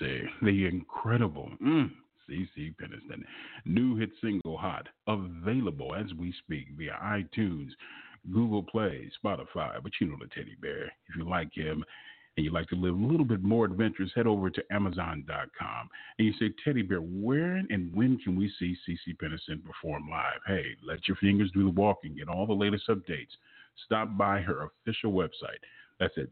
Mercy. 0.00 0.22
The 0.42 0.66
incredible 0.66 1.50
mm, 1.64 1.90
CeCe 2.28 2.74
Peniston. 2.76 3.22
New 3.64 3.96
hit 3.96 4.10
single 4.20 4.56
Hot, 4.56 4.88
available 5.06 5.94
as 5.94 6.06
we 6.18 6.32
speak 6.44 6.68
via 6.76 6.98
iTunes, 7.02 7.70
Google 8.32 8.62
Play, 8.62 9.10
Spotify. 9.22 9.82
But 9.82 9.92
you 10.00 10.08
know 10.08 10.16
the 10.20 10.28
teddy 10.34 10.56
bear. 10.60 10.84
If 10.84 11.16
you 11.16 11.28
like 11.28 11.52
him 11.52 11.84
and 12.36 12.44
you'd 12.44 12.54
like 12.54 12.68
to 12.68 12.76
live 12.76 12.94
a 12.94 13.04
little 13.04 13.26
bit 13.26 13.42
more 13.42 13.66
adventurous, 13.66 14.10
head 14.14 14.26
over 14.26 14.50
to 14.50 14.62
Amazon.com. 14.70 15.88
And 16.18 16.26
you 16.26 16.32
say, 16.38 16.54
Teddy 16.64 16.82
Bear, 16.82 17.00
where 17.00 17.56
and 17.56 17.94
when 17.94 18.18
can 18.18 18.36
we 18.36 18.50
see 18.58 18.76
CeCe 18.88 19.16
Peniston 19.22 19.62
perform 19.64 20.08
live? 20.08 20.40
Hey, 20.46 20.64
let 20.86 21.06
your 21.08 21.16
fingers 21.18 21.50
do 21.52 21.64
the 21.64 21.70
walking. 21.70 22.16
Get 22.16 22.28
all 22.28 22.46
the 22.46 22.52
latest 22.54 22.88
updates. 22.88 23.32
Stop 23.84 24.16
by 24.16 24.40
her 24.40 24.70
official 24.86 25.12
website. 25.12 25.60
That's 26.00 26.14
at 26.16 26.28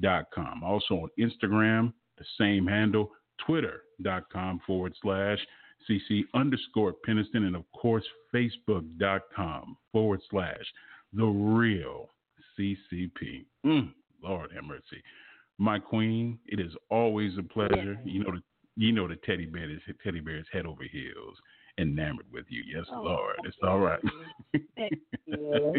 cecepeniston.com. 0.00 0.62
Also 0.62 0.94
on 0.94 1.08
Instagram, 1.18 1.92
the 2.18 2.24
same 2.38 2.66
handle, 2.66 3.10
twitter.com 3.46 4.60
forward 4.66 4.94
slash 5.02 5.38
cc 5.88 6.22
underscore 6.34 6.94
Peniston, 7.06 7.46
and 7.46 7.56
of 7.56 7.64
course, 7.72 8.04
facebook.com 8.34 9.76
forward 9.92 10.20
slash 10.30 10.64
the 11.12 11.24
real 11.24 12.08
CCP. 12.58 13.44
Mm, 13.66 13.92
Lord 14.22 14.50
have 14.54 14.64
mercy. 14.64 15.02
My 15.58 15.78
queen, 15.78 16.38
it 16.46 16.58
is 16.58 16.72
always 16.90 17.32
a 17.38 17.42
pleasure. 17.42 17.98
Yeah. 18.04 18.12
You 18.12 18.24
know 18.24 18.32
the 18.32 18.42
you 18.76 18.92
know 18.92 19.06
the 19.06 19.16
teddy 19.16 19.46
bear 19.46 19.70
is 19.70 19.80
teddy 20.02 20.20
bear 20.20 20.38
is 20.38 20.46
head 20.52 20.66
over 20.66 20.82
heels, 20.84 21.36
enamored 21.78 22.26
with 22.32 22.46
you. 22.48 22.62
Yes, 22.66 22.86
oh, 22.92 23.02
Lord. 23.02 23.36
It's 23.44 23.56
all 23.62 23.78
right. 23.78 24.00
Thank 24.76 25.00
you. 25.26 25.36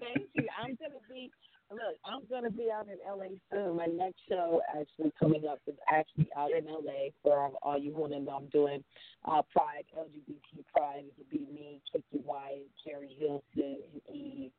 Thank 0.00 0.28
you. 0.34 0.46
I'm 0.60 0.76
gonna 0.80 1.00
be 1.08 1.30
look, 1.72 1.96
I'm 2.04 2.22
gonna 2.30 2.50
be 2.50 2.68
out 2.72 2.86
in 2.88 2.98
LA 3.06 3.36
soon. 3.50 3.76
My 3.76 3.86
next 3.86 4.20
show 4.28 4.60
actually 4.68 5.12
coming 5.18 5.46
up 5.48 5.60
is 5.66 5.76
actually 5.90 6.28
out 6.36 6.50
in 6.50 6.66
LA 6.66 7.10
for 7.22 7.50
all 7.62 7.78
you 7.78 7.92
want 7.92 8.12
to 8.12 8.20
know. 8.20 8.32
I'm 8.32 8.46
doing 8.48 8.84
uh, 9.24 9.42
Pride, 9.50 9.84
LGBT 9.98 10.64
Pride. 10.74 11.04
It'll 11.18 11.30
be 11.30 11.46
me, 11.52 11.80
Keke 11.94 12.24
Wyatt, 12.24 12.68
Keri 12.84 13.16
Hilson, 13.18 13.78
and 14.08 14.16
Eve. 14.16 14.50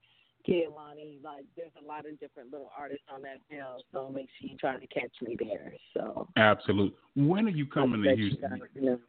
Kehlani, 0.48 1.24
like 1.24 1.46
there's 1.56 1.72
a 1.82 1.88
lot 1.88 2.06
of 2.06 2.20
different 2.20 2.52
little 2.52 2.70
artists 2.78 3.06
on 3.14 3.22
that 3.22 3.38
bill, 3.50 3.82
so 3.94 4.10
make 4.14 4.28
sure 4.40 4.50
you 4.50 4.58
try 4.58 4.78
to 4.78 4.88
catch 4.88 5.12
me 5.22 5.38
there. 5.40 5.74
So 5.94 6.28
absolutely. 6.36 6.94
When 7.16 7.46
are 7.46 7.52
you 7.52 7.66
coming 7.66 8.04
to 8.04 8.16
Houston? 8.16 8.50
Guys, 8.50 8.60
you 8.76 8.82
know. 8.82 9.00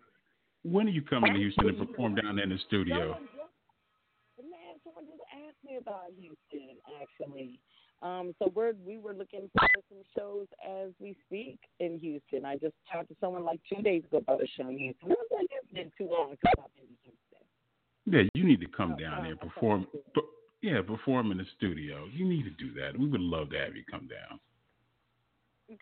When 0.63 0.87
are 0.87 0.91
you 0.91 1.03
coming 1.03 1.33
to 1.33 1.39
Houston 1.39 1.67
to 1.67 1.87
perform 1.87 2.15
down 2.15 2.39
in 2.39 2.51
the 2.51 2.59
studio? 2.69 3.19
Man, 4.39 4.79
someone 4.85 5.05
just 5.07 5.23
asked 5.35 5.63
me 5.65 5.77
about 5.77 6.15
Houston 6.17 6.77
actually. 7.03 7.59
Um, 8.05 8.35
so 8.39 8.53
we're 8.55 8.75
we 8.87 8.99
were 8.99 9.15
looking 9.15 9.49
for 9.59 9.67
some 9.89 10.03
shows 10.15 10.47
as 10.63 10.91
we 11.01 11.17
speak 11.27 11.59
in 11.81 11.99
Houston. 11.99 12.45
I 12.45 12.57
just 12.57 12.75
talked 12.93 13.09
to 13.09 13.17
someone 13.19 13.45
like 13.45 13.61
two 13.67 13.83
days 13.83 14.05
ago 14.05 14.19
about 14.19 14.43
a 14.43 14.47
show 14.47 14.69
in 14.69 14.77
Houston. 14.77 15.11
I 15.11 15.15
was 15.15 15.29
like, 15.33 15.47
it's 15.51 15.73
been 15.73 15.91
too 15.97 16.13
long 16.13 16.29
since 16.29 16.55
I've 16.59 16.75
been 16.77 16.85
to 16.85 17.01
Houston. 17.03 17.25
Yeah, 18.05 18.29
you 18.35 18.47
need 18.47 18.61
to 18.61 18.69
come 18.69 18.97
down 18.97 19.23
there 19.23 19.33
and 19.33 19.41
perform. 19.41 19.87
Yeah, 20.61 20.83
perform 20.87 21.33
in 21.33 21.39
the 21.39 21.47
studio. 21.57 22.07
You 22.13 22.29
need 22.29 22.45
to 22.45 22.51
do 22.51 22.75
that. 22.75 22.99
We 22.99 23.07
would 23.09 23.23
love 23.23 23.51
to 23.51 23.59
have 23.59 23.75
you 23.75 23.85
come 23.91 24.07
down. 24.07 24.39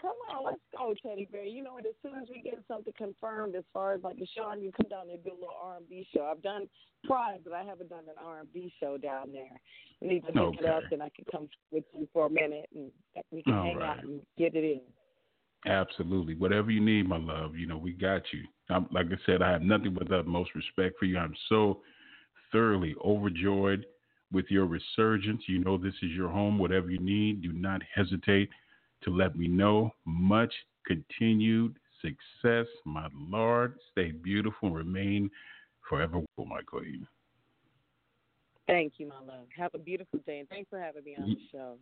Come 0.00 0.12
on, 0.30 0.44
let's 0.44 0.60
go, 0.76 0.94
Teddy 1.02 1.28
Bear. 1.30 1.44
You 1.44 1.62
know, 1.62 1.78
as 1.78 1.84
soon 2.02 2.20
as 2.20 2.28
we 2.28 2.42
get 2.42 2.62
something 2.68 2.92
confirmed, 2.96 3.54
as 3.54 3.64
far 3.72 3.94
as 3.94 4.02
like 4.02 4.16
a 4.16 4.26
show, 4.36 4.52
you 4.54 4.72
come 4.72 4.88
down 4.88 5.06
there 5.06 5.16
and 5.16 5.24
do 5.24 5.30
a 5.30 5.34
little 5.34 5.56
R 5.62 5.76
and 5.76 5.88
B 5.88 6.06
show. 6.14 6.24
I've 6.24 6.42
done 6.42 6.68
Pride, 7.04 7.40
but 7.44 7.52
I 7.52 7.64
haven't 7.64 7.90
done 7.90 8.04
an 8.08 8.14
R 8.24 8.40
and 8.40 8.52
B 8.52 8.72
show 8.78 8.96
down 8.96 9.32
there. 9.32 9.60
We 10.00 10.08
need 10.08 10.20
to 10.26 10.32
pick 10.32 10.36
okay. 10.36 10.58
it 10.60 10.66
up, 10.66 10.84
and 10.92 11.02
I 11.02 11.10
can 11.14 11.24
come 11.30 11.48
with 11.70 11.84
you 11.92 12.08
for 12.12 12.26
a 12.26 12.30
minute, 12.30 12.68
and 12.74 12.90
we 13.30 13.42
can 13.42 13.54
All 13.54 13.64
hang 13.64 13.76
right. 13.76 13.98
out 13.98 14.04
and 14.04 14.20
get 14.38 14.54
it 14.54 14.64
in. 14.64 14.80
Absolutely, 15.70 16.34
whatever 16.34 16.70
you 16.70 16.80
need, 16.80 17.08
my 17.08 17.18
love. 17.18 17.56
You 17.56 17.66
know, 17.66 17.78
we 17.78 17.92
got 17.92 18.22
you. 18.32 18.42
I'm, 18.68 18.86
like 18.92 19.06
I 19.06 19.16
said, 19.26 19.42
I 19.42 19.50
have 19.50 19.62
nothing 19.62 19.94
but 19.94 20.08
the 20.08 20.18
utmost 20.18 20.54
respect 20.54 20.98
for 20.98 21.04
you. 21.04 21.18
I'm 21.18 21.34
so 21.48 21.80
thoroughly 22.50 22.94
overjoyed 23.04 23.86
with 24.32 24.46
your 24.48 24.66
resurgence. 24.66 25.42
You 25.46 25.58
know 25.60 25.76
this 25.76 25.94
is 26.02 26.10
your 26.10 26.28
home. 26.28 26.58
Whatever 26.58 26.90
you 26.90 26.98
need, 26.98 27.42
do 27.42 27.52
not 27.52 27.80
hesitate 27.94 28.48
to 29.02 29.10
let 29.10 29.36
me 29.36 29.48
know. 29.48 29.92
Much 30.04 30.52
continued 30.86 31.76
success, 32.00 32.66
my 32.84 33.08
Lord. 33.14 33.78
Stay 33.92 34.10
beautiful 34.10 34.68
and 34.68 34.76
remain 34.76 35.30
forever, 35.88 36.20
my 36.38 36.62
queen. 36.62 37.06
Thank 38.66 38.94
you, 38.98 39.08
my 39.08 39.20
love. 39.20 39.46
Have 39.56 39.74
a 39.74 39.78
beautiful 39.78 40.20
day, 40.26 40.38
and 40.38 40.48
thanks 40.48 40.70
for 40.70 40.78
having 40.78 41.04
me 41.04 41.16
on 41.18 41.28
the 41.28 41.36
show. 41.50 41.76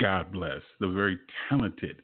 God 0.00 0.32
bless 0.32 0.60
the 0.80 0.88
very 0.88 1.18
talented 1.48 2.02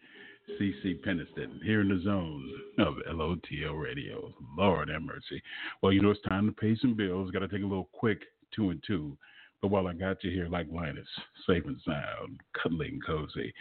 CeCe 0.58 1.04
Peniston 1.04 1.62
here 1.62 1.80
in 1.80 1.88
the 1.88 2.00
zone 2.02 2.48
of 2.78 2.94
LOTL 3.12 3.80
Radio. 3.80 4.32
Lord 4.56 4.88
have 4.88 5.02
mercy. 5.02 5.42
Well, 5.82 5.92
you 5.92 6.00
know, 6.00 6.10
it's 6.10 6.22
time 6.28 6.46
to 6.46 6.52
pay 6.52 6.76
some 6.80 6.94
bills. 6.94 7.30
Got 7.30 7.40
to 7.40 7.48
take 7.48 7.62
a 7.62 7.66
little 7.66 7.90
quick 7.92 8.22
two 8.54 8.70
and 8.70 8.82
two. 8.86 9.16
But 9.60 9.68
while 9.68 9.88
I 9.88 9.92
got 9.92 10.22
you 10.22 10.30
here, 10.30 10.48
like 10.48 10.68
Linus, 10.72 11.08
safe 11.46 11.64
and 11.66 11.80
sound, 11.84 12.40
cuddling 12.62 13.00
cozy, 13.04 13.52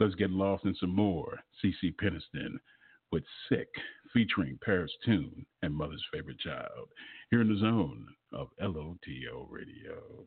let's 0.00 0.14
get 0.14 0.30
lost 0.30 0.64
in 0.64 0.74
some 0.76 0.94
more 0.94 1.38
CeCe 1.62 1.94
Peniston 2.02 2.58
with 3.12 3.24
Sick, 3.48 3.68
featuring 4.12 4.58
Paris 4.64 4.92
Tune 5.04 5.44
and 5.62 5.74
Mother's 5.74 6.04
Favorite 6.12 6.38
Child, 6.40 6.88
here 7.30 7.40
in 7.40 7.48
the 7.48 7.60
zone 7.60 8.06
of 8.32 8.48
LOTL 8.60 9.48
Radio. 9.50 10.26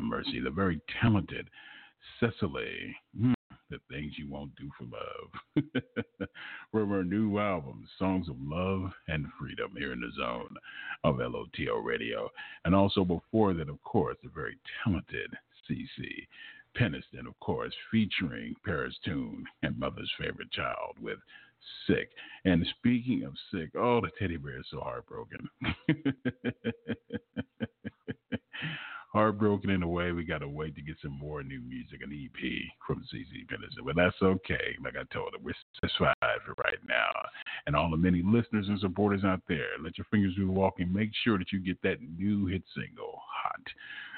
Have 0.00 0.08
mercy. 0.08 0.40
The 0.40 0.50
very 0.50 0.80
talented 1.02 1.50
Cecily. 2.18 2.96
Hmm, 3.18 3.34
the 3.68 3.78
things 3.90 4.14
you 4.16 4.30
won't 4.30 4.56
do 4.56 4.70
for 4.78 4.84
love. 4.84 5.66
From 6.72 6.88
her 6.88 7.04
new 7.04 7.38
album, 7.38 7.86
Songs 7.98 8.30
of 8.30 8.36
Love 8.40 8.92
and 9.08 9.26
Freedom, 9.38 9.74
here 9.76 9.92
in 9.92 10.00
the 10.00 10.10
zone 10.16 10.56
of 11.04 11.16
LOTL 11.16 11.84
Radio. 11.84 12.30
And 12.64 12.74
also 12.74 13.04
before 13.04 13.52
that, 13.52 13.68
of 13.68 13.82
course, 13.82 14.16
the 14.22 14.30
very 14.34 14.56
talented 14.82 15.36
CeCe 15.68 16.26
Peniston, 16.74 17.26
of 17.26 17.38
course, 17.40 17.74
featuring 17.90 18.54
Paris 18.64 18.96
Tune 19.04 19.44
and 19.62 19.78
Mother's 19.78 20.10
Favorite 20.18 20.50
Child 20.50 20.96
with 20.98 21.18
Sick. 21.86 22.08
And 22.46 22.66
speaking 22.78 23.24
of 23.24 23.34
sick, 23.52 23.68
oh, 23.76 24.00
the 24.00 24.08
teddy 24.18 24.38
bear 24.38 24.60
is 24.60 24.66
so 24.70 24.80
heartbroken. 24.80 25.46
heartbroken 29.12 29.70
in 29.70 29.82
a 29.82 29.88
way. 29.88 30.12
We 30.12 30.24
got 30.24 30.38
to 30.38 30.48
wait 30.48 30.76
to 30.76 30.82
get 30.82 30.96
some 31.02 31.18
more 31.18 31.42
new 31.42 31.60
music, 31.60 32.00
an 32.02 32.12
EP 32.12 32.40
from 32.86 33.04
CeCe 33.12 33.46
Peniston. 33.46 33.84
But 33.84 33.96
that's 33.96 34.16
okay. 34.22 34.76
Like 34.82 34.94
I 34.96 35.02
told 35.12 35.32
her, 35.32 35.38
we're 35.42 35.54
satisfied 35.80 36.14
for 36.46 36.54
right 36.62 36.78
now. 36.88 37.10
And 37.66 37.74
all 37.74 37.90
the 37.90 37.96
many 37.96 38.22
listeners 38.24 38.68
and 38.68 38.78
supporters 38.80 39.24
out 39.24 39.42
there, 39.48 39.78
let 39.82 39.98
your 39.98 40.06
fingers 40.10 40.34
do 40.36 40.46
the 40.46 40.52
walking. 40.52 40.92
Make 40.92 41.10
sure 41.24 41.38
that 41.38 41.52
you 41.52 41.60
get 41.60 41.80
that 41.82 41.98
new 42.18 42.46
hit 42.46 42.62
single, 42.74 43.20
Hot 43.42 43.60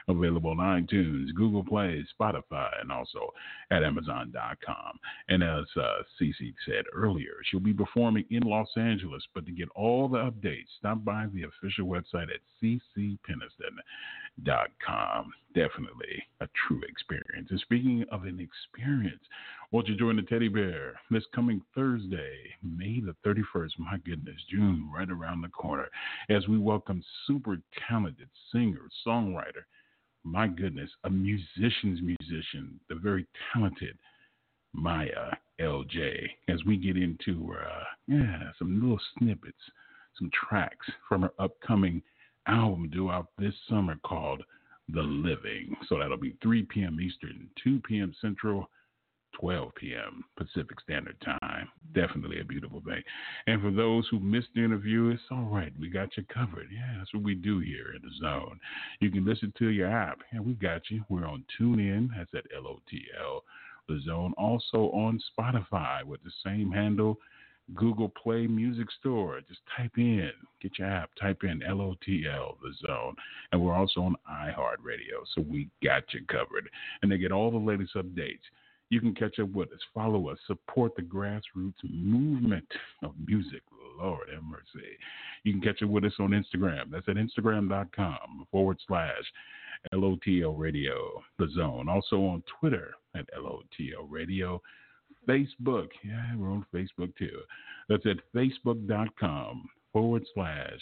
available 0.09 0.51
on 0.51 0.59
iTunes, 0.59 1.35
Google 1.35 1.65
Play, 1.65 2.05
Spotify, 2.19 2.69
and 2.81 2.93
also 2.93 3.33
at 3.71 3.85
Amazon.com. 3.85 4.99
And 5.29 5.43
as 5.43 5.65
uh, 5.77 6.03
CeCe 6.21 6.55
said 6.67 6.85
earlier, 6.95 7.37
she'll 7.45 7.61
be 7.61 7.73
performing 7.73 8.27
in 8.31 8.43
Los 8.43 8.69
Angeles. 8.77 9.23
But 9.35 9.47
to 9.47 9.53
get 9.53 9.71
all 9.75 10.09
the 10.09 10.19
updates, 10.19 10.67
stop 10.79 11.03
by 11.05 11.27
the 11.33 11.45
official 11.45 11.87
website 11.87 12.29
at 12.33 12.41
cecepeniston.com. 12.63 15.33
Definitely 15.55 16.25
a 16.41 16.49
true 16.67 16.81
experience. 16.89 17.51
And 17.51 17.61
speaking 17.61 18.05
of 18.11 18.25
an 18.25 18.41
experience, 18.41 19.23
won't 19.71 19.87
you 19.89 19.95
join 19.97 20.17
the 20.17 20.23
teddy 20.23 20.49
bear 20.49 20.99
this 21.11 21.25
coming 21.35 21.61
Thursday, 21.75 22.37
May 22.63 23.01
the 23.01 23.15
31st? 23.27 23.79
My 23.79 23.97
goodness, 24.05 24.37
June 24.51 24.91
right 24.95 25.11
around 25.11 25.41
the 25.41 25.49
corner 25.49 25.89
as 26.29 26.47
we 26.47 26.59
welcome 26.59 27.03
super 27.27 27.57
talented 27.89 28.29
singer, 28.53 28.91
songwriter, 29.07 29.65
my 30.25 30.47
goodness, 30.47 30.91
a 31.05 31.11
musician's 31.11 32.01
musician, 32.01 32.79
the 32.89 32.95
very 32.95 33.27
talented 33.53 33.97
Maya 34.75 35.31
LJ, 35.61 36.29
as 36.49 36.65
we 36.65 36.77
get 36.77 36.97
into 36.97 37.55
uh, 37.55 37.85
yeah 38.07 38.51
some 38.59 38.81
little 38.81 39.01
snippets, 39.19 39.59
some 40.19 40.31
tracks 40.49 40.87
from 41.09 41.23
her 41.23 41.33
upcoming 41.39 42.03
album 42.47 42.89
due 42.91 43.11
out 43.11 43.29
this 43.39 43.55
summer 43.69 43.97
called 44.05 44.43
The 44.89 45.03
Living. 45.03 45.77
So 45.89 45.99
that'll 45.99 46.17
be 46.17 46.37
3 46.43 46.65
p.m. 46.65 47.01
Eastern, 47.01 47.49
2 47.63 47.81
p.m. 47.87 48.15
Central. 48.21 48.69
12 49.41 49.75
p.m. 49.77 50.23
Pacific 50.37 50.79
Standard 50.81 51.17
Time. 51.25 51.67
Definitely 51.95 52.41
a 52.41 52.45
beautiful 52.45 52.81
thing. 52.81 53.03
And 53.47 53.61
for 53.61 53.71
those 53.71 54.07
who 54.11 54.19
missed 54.19 54.49
the 54.55 54.65
interview, 54.65 55.11
it's 55.11 55.23
all 55.31 55.45
right. 55.45 55.73
We 55.79 55.89
got 55.89 56.17
you 56.17 56.25
covered. 56.33 56.69
Yeah, 56.73 56.95
that's 56.99 57.13
what 57.13 57.23
we 57.23 57.35
do 57.35 57.59
here 57.59 57.93
in 57.95 58.03
the 58.03 58.15
zone. 58.21 58.59
You 59.01 59.11
can 59.11 59.25
listen 59.27 59.53
to 59.59 59.69
your 59.69 59.91
app. 59.91 60.21
Yeah, 60.33 60.41
we 60.41 60.55
got 60.55 60.83
you. 60.91 61.05
We're 61.09 61.27
on 61.27 61.45
TuneIn. 61.61 62.09
That's 62.17 62.31
at 62.35 62.51
LOTL. 62.53 63.41
The 63.89 64.01
zone. 64.07 64.33
Also 64.39 64.91
on 64.93 65.21
Spotify 65.39 66.05
with 66.05 66.23
the 66.25 66.33
same 66.45 66.71
handle. 66.71 67.19
Google 67.75 68.09
Play 68.11 68.47
Music 68.47 68.89
Store. 68.99 69.41
Just 69.49 69.61
type 69.77 69.93
in, 69.97 70.31
get 70.61 70.79
your 70.79 70.89
app, 70.89 71.11
type 71.21 71.43
in 71.45 71.61
LOTL, 71.61 71.97
the 72.61 72.73
zone. 72.87 73.15
And 73.53 73.63
we're 73.63 73.75
also 73.75 74.01
on 74.01 74.17
iHeartRadio. 74.31 75.25
So 75.35 75.43
we 75.43 75.69
got 75.83 76.03
you 76.13 76.21
covered. 76.29 76.69
And 77.03 77.11
they 77.11 77.19
get 77.19 77.33
all 77.33 77.51
the 77.51 77.59
latest 77.59 77.95
updates. 77.95 78.41
You 78.93 79.01
can 79.01 79.15
catch 79.15 79.39
up 79.39 79.49
with 79.53 79.73
us, 79.73 79.81
follow 79.95 80.29
us, 80.29 80.37
support 80.47 80.95
the 80.97 81.01
grassroots 81.01 81.73
movement 81.83 82.69
of 83.03 83.15
music. 83.27 83.63
Lord 83.99 84.29
have 84.31 84.43
mercy. 84.43 84.87
You 85.45 85.53
can 85.55 85.63
catch 85.63 85.83
up 85.83 85.89
with 85.89 86.05
us 86.05 86.13
on 86.21 86.33
Instagram. 86.33 86.91
That's 86.91 87.09
at 87.09 87.17
instagram.com 87.17 88.47
forward 88.51 88.77
slash 88.87 89.23
LOTL 89.95 90.59
Radio, 90.59 91.23
the 91.39 91.49
zone. 91.57 91.89
Also 91.89 92.17
on 92.17 92.43
Twitter 92.61 92.93
at 93.17 93.25
LOTL 93.35 94.11
Radio. 94.11 94.61
Facebook. 95.27 95.89
Yeah, 96.05 96.37
we're 96.37 96.51
on 96.51 96.67
Facebook 96.71 97.17
too. 97.17 97.41
That's 97.89 98.05
at 98.05 98.19
facebook.com 98.37 99.71
forward 99.91 100.25
slash 100.35 100.81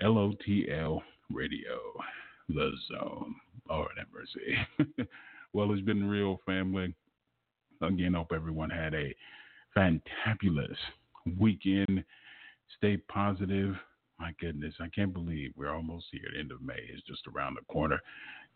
LOTL 0.00 1.02
Radio, 1.30 1.78
the 2.48 2.72
zone. 2.90 3.34
Lord 3.68 3.90
have 3.98 4.06
mercy. 4.10 5.06
well, 5.52 5.70
it's 5.74 5.82
been 5.82 6.08
real, 6.08 6.40
family 6.46 6.94
again, 7.82 8.14
hope 8.14 8.32
everyone 8.34 8.70
had 8.70 8.94
a 8.94 9.14
fantabulous 9.76 10.76
weekend. 11.38 12.04
Stay 12.78 12.96
positive. 12.96 13.74
My 14.18 14.32
goodness, 14.40 14.74
I 14.80 14.88
can't 14.88 15.12
believe 15.12 15.52
we're 15.56 15.74
almost 15.74 16.06
here. 16.12 16.28
The 16.32 16.38
end 16.40 16.52
of 16.52 16.62
May 16.62 16.80
is 16.94 17.02
just 17.06 17.26
around 17.26 17.56
the 17.56 17.72
corner. 17.72 17.98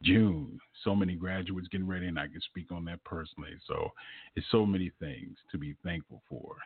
June, 0.02 0.60
so 0.84 0.94
many 0.94 1.14
graduates 1.14 1.68
getting 1.68 1.88
ready, 1.88 2.06
and 2.06 2.18
I 2.18 2.28
can 2.28 2.40
speak 2.42 2.70
on 2.70 2.84
that 2.84 3.02
personally. 3.04 3.54
So 3.66 3.90
it's 4.36 4.46
so 4.50 4.66
many 4.66 4.92
things 5.00 5.36
to 5.50 5.58
be 5.58 5.74
thankful 5.82 6.22
for. 6.28 6.56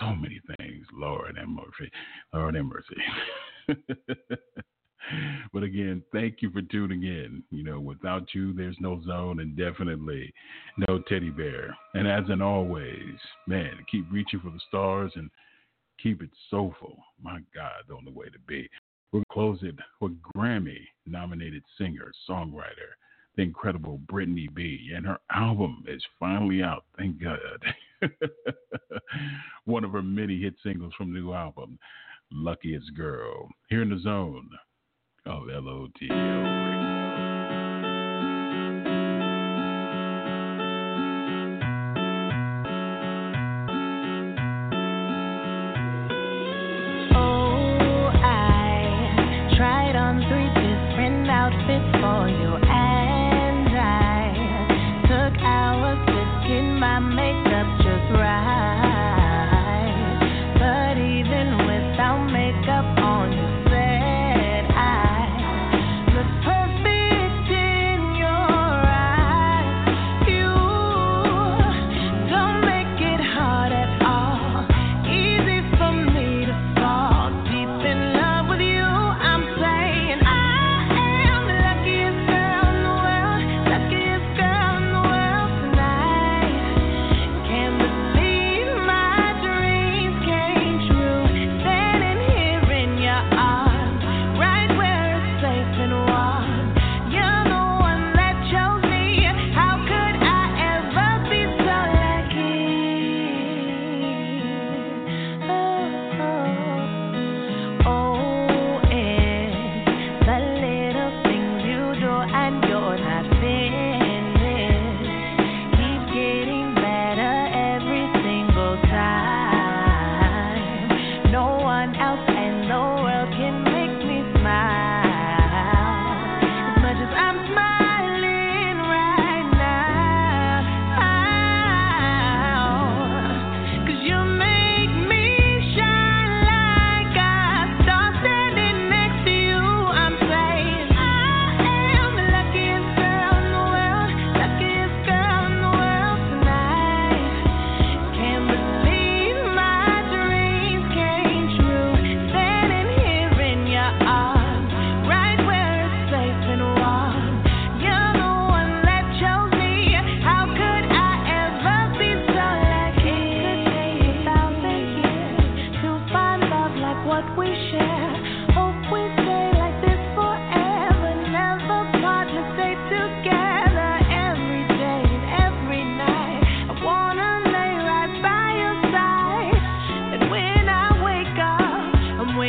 So 0.00 0.14
many 0.14 0.40
things. 0.56 0.86
Lord 0.92 1.36
and 1.36 1.54
mercy. 1.54 1.90
Lord 2.32 2.56
and 2.56 2.68
mercy. 2.68 2.96
but 5.52 5.62
again, 5.62 6.02
thank 6.12 6.36
you 6.40 6.50
for 6.50 6.62
tuning 6.62 7.02
in. 7.02 7.42
You 7.50 7.64
know, 7.64 7.80
without 7.80 8.34
you, 8.34 8.52
there's 8.52 8.76
no 8.80 9.02
zone 9.04 9.40
and 9.40 9.56
definitely 9.56 10.32
no 10.88 11.00
teddy 11.08 11.30
bear. 11.30 11.76
And 11.94 12.06
as 12.06 12.24
in 12.30 12.42
always, 12.42 13.16
man, 13.46 13.72
keep 13.90 14.06
reaching 14.10 14.40
for 14.40 14.50
the 14.50 14.60
stars 14.68 15.12
and 15.14 15.30
keep 16.02 16.22
it 16.22 16.30
soulful. 16.50 16.96
My 17.22 17.40
God, 17.54 17.84
the 17.88 17.94
only 17.94 18.12
way 18.12 18.26
to 18.26 18.38
be. 18.46 18.68
We'll 19.12 19.24
close 19.32 19.58
it 19.62 19.74
with 20.00 20.20
Grammy 20.22 20.80
nominated 21.06 21.62
singer, 21.78 22.12
songwriter, 22.28 22.92
the 23.36 23.42
incredible 23.42 23.98
Brittany 24.08 24.48
B. 24.52 24.90
And 24.94 25.06
her 25.06 25.18
album 25.32 25.84
is 25.88 26.02
finally 26.20 26.62
out. 26.62 26.84
Thank 26.98 27.22
God. 27.22 27.64
One 29.64 29.84
of 29.84 29.92
her 29.92 30.02
many 30.02 30.40
hit 30.40 30.54
singles 30.62 30.92
from 30.96 31.12
the 31.12 31.20
new 31.20 31.32
album, 31.32 31.78
Luckiest 32.30 32.94
Girl. 32.94 33.48
Here 33.70 33.80
in 33.80 33.88
the 33.88 33.98
zone 33.98 34.50
of 35.28 35.44
LOTL 35.46 36.97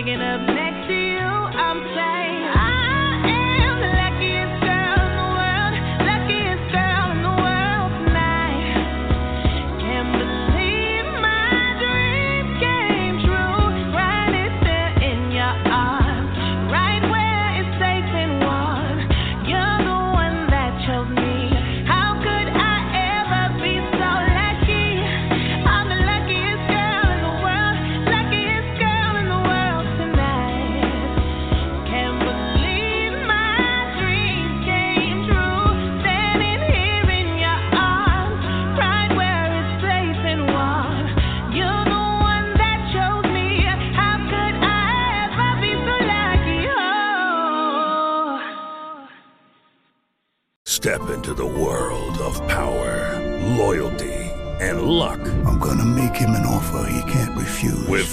Step 0.02 0.49